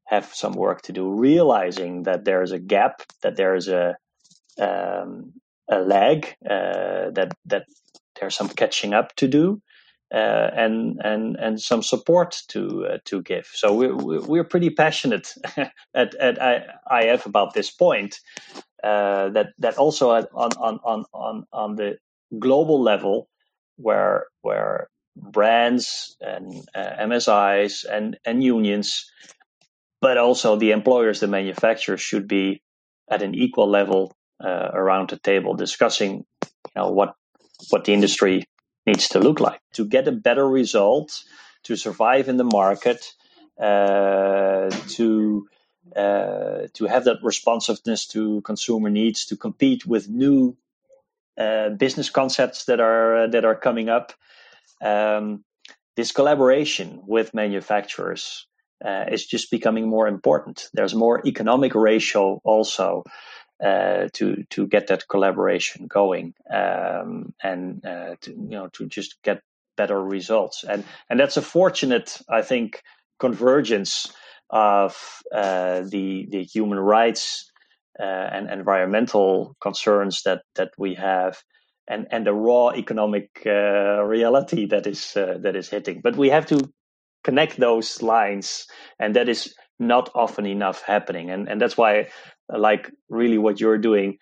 have 0.04 0.26
some 0.34 0.52
work 0.52 0.82
to 0.82 0.92
do, 0.92 1.10
realizing 1.10 2.02
that 2.04 2.24
there 2.24 2.42
is 2.42 2.52
a 2.52 2.58
gap, 2.58 3.02
that 3.22 3.36
there 3.36 3.54
is 3.56 3.68
a 3.68 3.96
um, 4.60 5.32
a 5.70 5.78
lag, 5.80 6.26
uh, 6.44 7.10
that 7.16 7.32
that 7.46 7.64
there's 8.20 8.36
some 8.36 8.48
catching 8.50 8.92
up 8.94 9.16
to 9.16 9.28
do, 9.28 9.62
uh, 10.14 10.50
and 10.54 11.00
and 11.04 11.36
and 11.36 11.60
some 11.60 11.82
support 11.82 12.42
to 12.48 12.86
uh, 12.86 12.98
to 13.06 13.22
give. 13.22 13.48
So 13.54 13.74
we're 13.74 13.96
we're 13.96 14.44
pretty 14.44 14.70
passionate 14.70 15.34
at 15.94 16.14
at 16.14 16.38
IAF 16.92 17.26
about 17.26 17.54
this 17.54 17.70
point, 17.70 18.20
uh, 18.82 19.30
that 19.30 19.48
that 19.58 19.78
also 19.78 20.10
on 20.10 20.26
on 20.34 20.80
on 20.84 21.04
on 21.12 21.46
on 21.52 21.76
the 21.76 21.98
global 22.38 22.82
level, 22.82 23.28
where 23.76 24.26
where 24.42 24.88
brands 25.16 26.16
and 26.20 26.54
uh, 26.74 26.96
MSIs 27.00 27.84
and 27.90 28.18
and 28.24 28.42
unions, 28.44 29.10
but 30.00 30.18
also 30.18 30.56
the 30.56 30.72
employers, 30.72 31.20
the 31.20 31.28
manufacturers, 31.28 32.00
should 32.00 32.28
be 32.28 32.62
at 33.10 33.22
an 33.22 33.34
equal 33.34 33.68
level 33.70 34.14
uh, 34.44 34.70
around 34.72 35.10
the 35.10 35.18
table 35.18 35.54
discussing, 35.54 36.24
you 36.44 36.72
know, 36.76 36.90
what 36.90 37.14
what 37.70 37.84
the 37.84 37.94
industry 37.94 38.44
needs 38.86 39.08
to 39.08 39.18
look 39.20 39.40
like 39.40 39.60
to 39.74 39.86
get 39.86 40.08
a 40.08 40.12
better 40.12 40.48
result, 40.48 41.22
to 41.64 41.76
survive 41.76 42.28
in 42.28 42.36
the 42.36 42.44
market, 42.44 43.04
uh, 43.60 44.70
to 44.88 45.46
uh, 45.96 46.68
to 46.74 46.86
have 46.86 47.04
that 47.04 47.18
responsiveness 47.22 48.06
to 48.08 48.40
consumer 48.42 48.90
needs, 48.90 49.26
to 49.26 49.36
compete 49.36 49.86
with 49.86 50.08
new 50.08 50.56
uh, 51.38 51.70
business 51.70 52.10
concepts 52.10 52.64
that 52.66 52.80
are 52.80 53.24
uh, 53.24 53.26
that 53.28 53.44
are 53.44 53.56
coming 53.56 53.88
up. 53.88 54.12
Um, 54.82 55.44
this 55.96 56.12
collaboration 56.12 57.02
with 57.06 57.34
manufacturers 57.34 58.46
uh, 58.84 59.06
is 59.10 59.26
just 59.26 59.50
becoming 59.50 59.88
more 59.88 60.08
important. 60.08 60.68
There's 60.74 60.94
more 60.94 61.26
economic 61.26 61.74
ratio 61.74 62.40
also 62.44 63.04
uh, 63.62 64.08
to 64.14 64.44
to 64.50 64.66
get 64.66 64.88
that 64.88 65.08
collaboration 65.08 65.86
going 65.86 66.34
um, 66.52 67.34
and 67.42 67.84
uh, 67.86 68.16
to 68.20 68.30
you 68.32 68.56
know 68.58 68.68
to 68.74 68.86
just 68.86 69.22
get 69.22 69.42
better 69.76 70.02
results 70.02 70.64
and 70.64 70.84
and 71.10 71.20
that's 71.20 71.36
a 71.36 71.42
fortunate 71.42 72.18
I 72.28 72.42
think 72.42 72.82
convergence 73.18 74.12
of 74.50 74.96
uh, 75.34 75.82
the 75.82 76.26
the 76.30 76.44
human 76.44 76.78
rights 76.78 77.50
uh, 77.98 78.02
and 78.02 78.50
environmental 78.50 79.56
concerns 79.60 80.22
that 80.22 80.42
that 80.54 80.70
we 80.78 80.94
have, 80.94 81.42
and 81.88 82.06
and 82.10 82.26
the 82.26 82.32
raw 82.34 82.70
economic 82.70 83.30
uh, 83.46 84.02
reality 84.02 84.66
that 84.66 84.86
is 84.86 85.16
uh, 85.16 85.38
that 85.42 85.56
is 85.56 85.68
hitting. 85.68 86.00
But 86.02 86.16
we 86.16 86.30
have 86.30 86.46
to 86.46 86.70
connect 87.24 87.58
those 87.58 88.02
lines, 88.02 88.66
and 88.98 89.16
that 89.16 89.28
is 89.28 89.54
not 89.78 90.10
often 90.14 90.46
enough 90.46 90.82
happening. 90.82 91.30
And 91.30 91.48
and 91.48 91.60
that's 91.60 91.76
why, 91.76 92.08
like 92.48 92.90
really, 93.08 93.38
what 93.38 93.60
you're 93.60 93.78
doing 93.78 94.18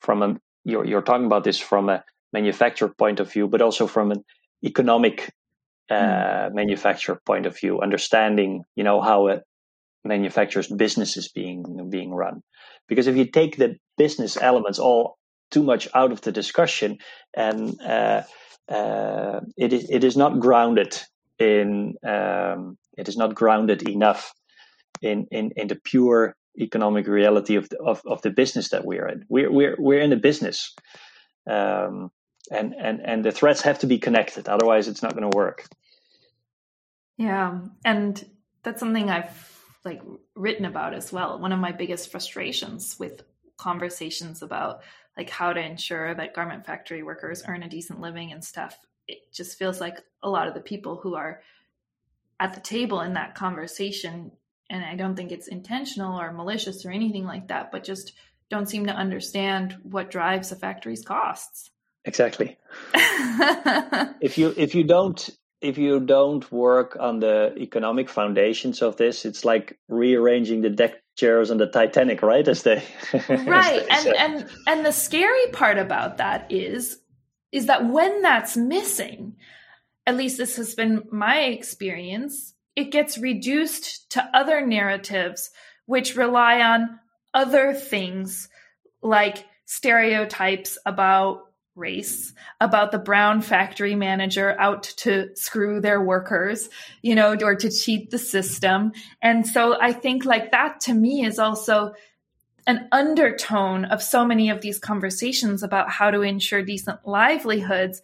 from 0.00 0.22
a 0.22 0.36
you're 0.64 0.84
you're 0.86 1.02
talking 1.02 1.26
about 1.26 1.44
this 1.44 1.58
from 1.58 1.88
a 1.88 2.04
manufacturer 2.32 2.88
point 2.88 3.20
of 3.20 3.30
view, 3.32 3.48
but 3.48 3.62
also 3.62 3.86
from 3.86 4.12
an 4.12 4.24
economic 4.64 5.30
uh, 5.92 6.48
mm. 6.48 6.54
manufacturer 6.54 7.20
point 7.26 7.46
of 7.46 7.58
view, 7.58 7.80
understanding 7.80 8.64
you 8.76 8.84
know 8.84 9.00
how 9.00 9.28
a 9.28 9.42
manufacturer's 10.04 10.68
business 10.68 11.16
is 11.16 11.28
being 11.28 11.88
being 11.90 12.12
run. 12.12 12.42
Because 12.88 13.06
if 13.06 13.16
you 13.16 13.26
take 13.26 13.56
the 13.56 13.76
business 13.96 14.36
elements 14.36 14.78
all 14.78 15.18
too 15.50 15.62
much 15.62 15.88
out 15.94 16.12
of 16.12 16.20
the 16.22 16.32
discussion, 16.32 16.98
and 17.34 17.80
uh, 17.80 18.22
uh, 18.68 19.40
it 19.56 19.72
is 19.72 19.90
it 19.90 20.04
is 20.04 20.16
not 20.16 20.40
grounded 20.40 20.98
in 21.38 21.94
um, 22.06 22.78
it 22.96 23.08
is 23.08 23.16
not 23.16 23.34
grounded 23.34 23.88
enough 23.88 24.32
in 25.00 25.26
in, 25.30 25.50
in 25.56 25.68
the 25.68 25.76
pure 25.76 26.34
economic 26.58 27.06
reality 27.06 27.56
of 27.56 27.68
the, 27.70 27.78
of, 27.78 28.02
of 28.06 28.20
the 28.22 28.30
business 28.30 28.70
that 28.70 28.84
we're 28.84 29.08
in. 29.08 29.24
We're 29.28 29.50
we're 29.50 29.76
we're 29.78 30.00
in 30.00 30.12
a 30.12 30.16
business. 30.16 30.74
Um, 31.48 32.10
and, 32.50 32.74
and 32.74 33.00
and 33.04 33.24
the 33.24 33.32
threads 33.32 33.62
have 33.62 33.78
to 33.78 33.86
be 33.86 33.98
connected 33.98 34.48
otherwise 34.48 34.88
it's 34.88 35.02
not 35.02 35.14
going 35.16 35.30
to 35.30 35.36
work 35.36 35.64
yeah 37.22 37.58
and 37.84 38.24
that's 38.62 38.80
something 38.80 39.10
i've 39.10 39.52
like 39.84 40.00
written 40.34 40.64
about 40.64 40.94
as 40.94 41.12
well. 41.12 41.38
One 41.38 41.52
of 41.52 41.58
my 41.58 41.72
biggest 41.72 42.10
frustrations 42.10 42.96
with 42.98 43.22
conversations 43.56 44.42
about 44.42 44.82
like 45.16 45.30
how 45.30 45.52
to 45.52 45.60
ensure 45.60 46.14
that 46.14 46.34
garment 46.34 46.66
factory 46.66 47.02
workers 47.02 47.42
earn 47.46 47.62
a 47.62 47.68
decent 47.68 48.00
living 48.00 48.32
and 48.32 48.44
stuff 48.44 48.76
it 49.06 49.18
just 49.32 49.58
feels 49.58 49.80
like 49.80 49.98
a 50.22 50.30
lot 50.30 50.48
of 50.48 50.54
the 50.54 50.60
people 50.60 50.96
who 50.96 51.14
are 51.14 51.42
at 52.40 52.54
the 52.54 52.60
table 52.60 53.00
in 53.02 53.12
that 53.12 53.34
conversation 53.34 54.32
and 54.70 54.84
i 54.84 54.96
don't 54.96 55.14
think 55.14 55.30
it's 55.30 55.46
intentional 55.46 56.18
or 56.18 56.32
malicious 56.32 56.84
or 56.84 56.90
anything 56.90 57.24
like 57.24 57.48
that 57.48 57.70
but 57.70 57.84
just 57.84 58.14
don't 58.50 58.68
seem 58.68 58.86
to 58.86 58.92
understand 58.92 59.76
what 59.82 60.10
drives 60.10 60.52
a 60.52 60.56
factory's 60.56 61.02
costs. 61.02 61.70
Exactly. 62.04 62.58
If 64.20 64.38
you 64.38 64.54
if 64.56 64.74
you 64.74 64.84
don't 64.84 65.30
if 65.62 65.78
you 65.78 66.00
don't 66.00 66.50
work 66.52 66.96
on 66.98 67.20
the 67.20 67.54
economic 67.56 68.08
foundations 68.08 68.82
of 68.82 68.96
this 68.96 69.24
it's 69.24 69.44
like 69.44 69.78
rearranging 69.88 70.60
the 70.60 70.70
deck 70.70 71.02
chairs 71.16 71.50
on 71.50 71.58
the 71.58 71.66
titanic 71.66 72.22
right? 72.22 72.48
As 72.48 72.62
they 72.62 72.82
right 73.28 73.86
as 73.90 74.04
they 74.04 74.14
and 74.14 74.36
and 74.36 74.50
and 74.66 74.86
the 74.86 74.92
scary 74.92 75.46
part 75.52 75.78
about 75.78 76.18
that 76.18 76.50
is 76.50 76.98
is 77.50 77.66
that 77.66 77.86
when 77.86 78.22
that's 78.22 78.56
missing, 78.56 79.36
at 80.06 80.16
least 80.16 80.38
this 80.38 80.56
has 80.56 80.74
been 80.74 81.02
my 81.12 81.40
experience, 81.40 82.54
it 82.74 82.90
gets 82.90 83.18
reduced 83.18 84.10
to 84.12 84.30
other 84.34 84.66
narratives 84.66 85.50
which 85.84 86.16
rely 86.16 86.60
on 86.60 86.98
other 87.34 87.74
things 87.74 88.48
like 89.02 89.44
stereotypes 89.66 90.78
about 90.86 91.51
race, 91.74 92.32
about 92.60 92.92
the 92.92 92.98
brown 92.98 93.40
factory 93.40 93.94
manager 93.94 94.54
out 94.58 94.82
to 94.82 95.30
screw 95.34 95.80
their 95.80 96.00
workers, 96.00 96.68
you 97.00 97.14
know, 97.14 97.34
or 97.42 97.54
to 97.54 97.70
cheat 97.70 98.10
the 98.10 98.18
system. 98.18 98.92
And 99.22 99.46
so 99.46 99.80
I 99.80 99.92
think 99.92 100.24
like 100.24 100.50
that 100.50 100.80
to 100.80 100.94
me 100.94 101.24
is 101.24 101.38
also 101.38 101.94
an 102.66 102.88
undertone 102.92 103.86
of 103.86 104.02
so 104.02 104.24
many 104.24 104.50
of 104.50 104.60
these 104.60 104.78
conversations 104.78 105.62
about 105.62 105.90
how 105.90 106.10
to 106.10 106.20
ensure 106.20 106.62
decent 106.62 107.00
livelihoods. 107.06 108.02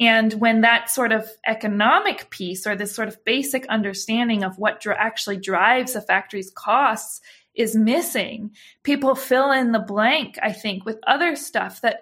And 0.00 0.32
when 0.34 0.62
that 0.62 0.90
sort 0.90 1.12
of 1.12 1.28
economic 1.46 2.30
piece 2.30 2.66
or 2.66 2.74
this 2.74 2.94
sort 2.94 3.08
of 3.08 3.24
basic 3.24 3.66
understanding 3.66 4.42
of 4.42 4.58
what 4.58 4.80
dr- 4.80 4.96
actually 4.98 5.36
drives 5.36 5.94
a 5.94 6.00
factory's 6.00 6.50
costs 6.50 7.20
is 7.54 7.76
missing, 7.76 8.52
people 8.82 9.14
fill 9.14 9.52
in 9.52 9.72
the 9.72 9.78
blank, 9.78 10.38
I 10.42 10.52
think, 10.52 10.84
with 10.84 10.98
other 11.06 11.36
stuff 11.36 11.82
that 11.82 12.00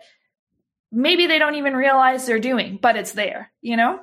maybe 0.93 1.27
they 1.27 1.39
don't 1.39 1.55
even 1.55 1.75
realize 1.75 2.27
they're 2.27 2.41
doing, 2.41 2.79
but 2.81 2.97
it's 2.97 3.13
there, 3.13 3.53
you 3.61 3.77
know? 3.77 4.01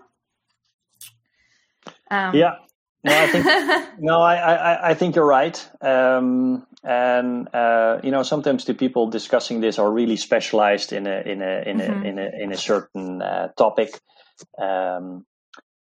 Um. 2.10 2.36
Yeah. 2.36 2.56
No, 3.04 3.14
I 3.14 3.28
think 3.28 3.46
no, 4.00 4.22
I, 4.22 4.36
I, 4.36 4.90
I 4.90 4.94
think 4.94 5.16
you're 5.16 5.26
right. 5.26 5.70
Um, 5.82 6.66
and 6.84 7.54
uh, 7.54 8.00
you 8.04 8.12
know, 8.12 8.24
sometimes 8.24 8.66
the 8.66 8.74
people 8.74 9.10
discussing 9.10 9.62
this 9.62 9.80
are 9.80 9.92
really 9.92 10.18
specialized 10.18 10.94
in 10.94 11.08
a 11.08 11.22
in 11.22 11.42
a 11.42 11.64
in 11.66 11.78
mm-hmm. 11.78 12.04
a 12.04 12.08
in 12.08 12.20
a 12.20 12.44
in 12.44 12.52
a 12.52 12.58
certain 12.58 13.22
uh, 13.22 13.50
topic. 13.58 14.00
Um, 14.62 15.26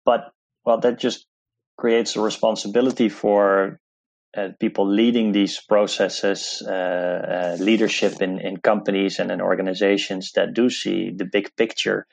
but 0.04 0.32
well, 0.64 0.78
that 0.80 0.98
just 0.98 1.26
creates 1.76 2.16
a 2.16 2.20
responsibility 2.20 3.08
for 3.08 3.80
uh, 4.36 4.48
people 4.60 4.86
leading 4.86 5.32
these 5.32 5.58
processes, 5.58 6.62
uh, 6.66 6.70
uh, 6.70 7.56
leadership 7.60 8.20
in, 8.20 8.38
in 8.38 8.58
companies 8.58 9.18
and 9.18 9.30
in 9.30 9.40
organizations 9.40 10.32
that 10.32 10.52
do 10.52 10.68
see 10.68 11.10
the 11.10 11.24
big 11.24 11.56
picture 11.56 12.06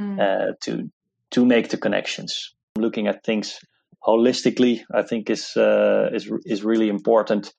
mm. 0.00 0.58
to 0.60 0.90
to 1.30 1.44
make 1.44 1.68
the 1.68 1.76
connections. 1.76 2.54
Looking 2.76 3.06
at 3.06 3.22
things 3.22 3.60
holistically, 4.02 4.82
I 4.94 5.02
think 5.02 5.28
is 5.28 5.52
is 5.56 6.30
is 6.46 6.64
really 6.64 6.88
important. 6.88 7.52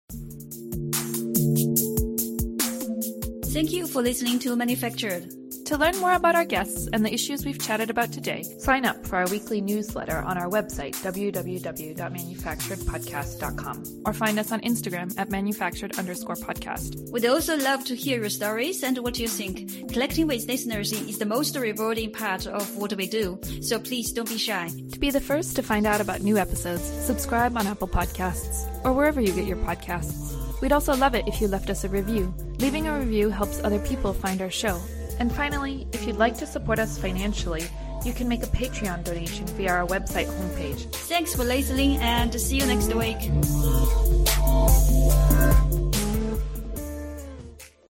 Thank 3.53 3.71
you 3.71 3.87
for 3.87 4.01
listening 4.01 4.39
to 4.39 4.55
Manufactured. 4.55 5.38
To 5.69 5.77
learn 5.77 5.95
more 5.99 6.13
about 6.13 6.33
our 6.33 6.45
guests 6.45 6.89
and 6.93 7.05
the 7.05 7.13
issues 7.13 7.45
we've 7.45 7.61
chatted 7.61 7.91
about 7.91 8.11
today, 8.11 8.41
sign 8.41 8.87
up 8.87 9.05
for 9.05 9.17
our 9.17 9.27
weekly 9.27 9.61
newsletter 9.61 10.17
on 10.17 10.35
our 10.35 10.49
website, 10.49 10.95
www.manufacturedpodcast.com, 11.03 14.01
or 14.03 14.13
find 14.13 14.39
us 14.39 14.51
on 14.51 14.61
Instagram 14.61 15.13
at 15.19 15.29
manufactured 15.29 15.99
underscore 15.99 16.37
podcast. 16.37 17.11
We'd 17.11 17.27
also 17.27 17.55
love 17.55 17.85
to 17.85 17.95
hear 17.95 18.19
your 18.19 18.31
stories 18.31 18.81
and 18.81 18.97
what 18.97 19.19
you 19.19 19.27
think. 19.27 19.91
Collecting 19.93 20.25
with 20.25 20.47
listeners 20.47 20.91
is 20.91 21.19
the 21.19 21.27
most 21.27 21.55
rewarding 21.55 22.13
part 22.13 22.47
of 22.47 22.75
what 22.75 22.95
we 22.95 23.05
do, 23.05 23.39
so 23.61 23.77
please 23.77 24.11
don't 24.11 24.27
be 24.27 24.39
shy. 24.39 24.71
To 24.91 24.99
be 24.99 25.11
the 25.11 25.21
first 25.21 25.55
to 25.57 25.61
find 25.61 25.85
out 25.85 26.01
about 26.01 26.21
new 26.21 26.39
episodes, 26.39 26.81
subscribe 26.81 27.55
on 27.55 27.67
Apple 27.67 27.87
Podcasts 27.87 28.67
or 28.83 28.91
wherever 28.91 29.21
you 29.21 29.33
get 29.33 29.45
your 29.45 29.57
podcasts. 29.57 30.35
We'd 30.61 30.73
also 30.73 30.95
love 30.95 31.13
it 31.13 31.27
if 31.27 31.39
you 31.39 31.47
left 31.47 31.69
us 31.69 31.83
a 31.83 31.89
review. 31.89 32.33
Leaving 32.57 32.87
a 32.87 32.97
review 32.97 33.29
helps 33.29 33.63
other 33.63 33.77
people 33.77 34.13
find 34.13 34.41
our 34.41 34.49
show 34.49 34.81
and 35.19 35.31
finally, 35.31 35.87
if 35.91 36.07
you'd 36.07 36.17
like 36.17 36.37
to 36.37 36.45
support 36.47 36.79
us 36.79 36.97
financially, 36.97 37.65
you 38.05 38.13
can 38.13 38.27
make 38.29 38.43
a 38.43 38.47
Patreon 38.47 39.03
donation 39.03 39.45
via 39.47 39.71
our 39.73 39.85
website 39.85 40.27
homepage. 40.27 40.89
Thanks 41.07 41.35
for 41.35 41.43
listening 41.43 41.97
and 41.97 42.33
see 42.39 42.57
you 42.57 42.65
next 42.65 42.93
week. 42.93 43.19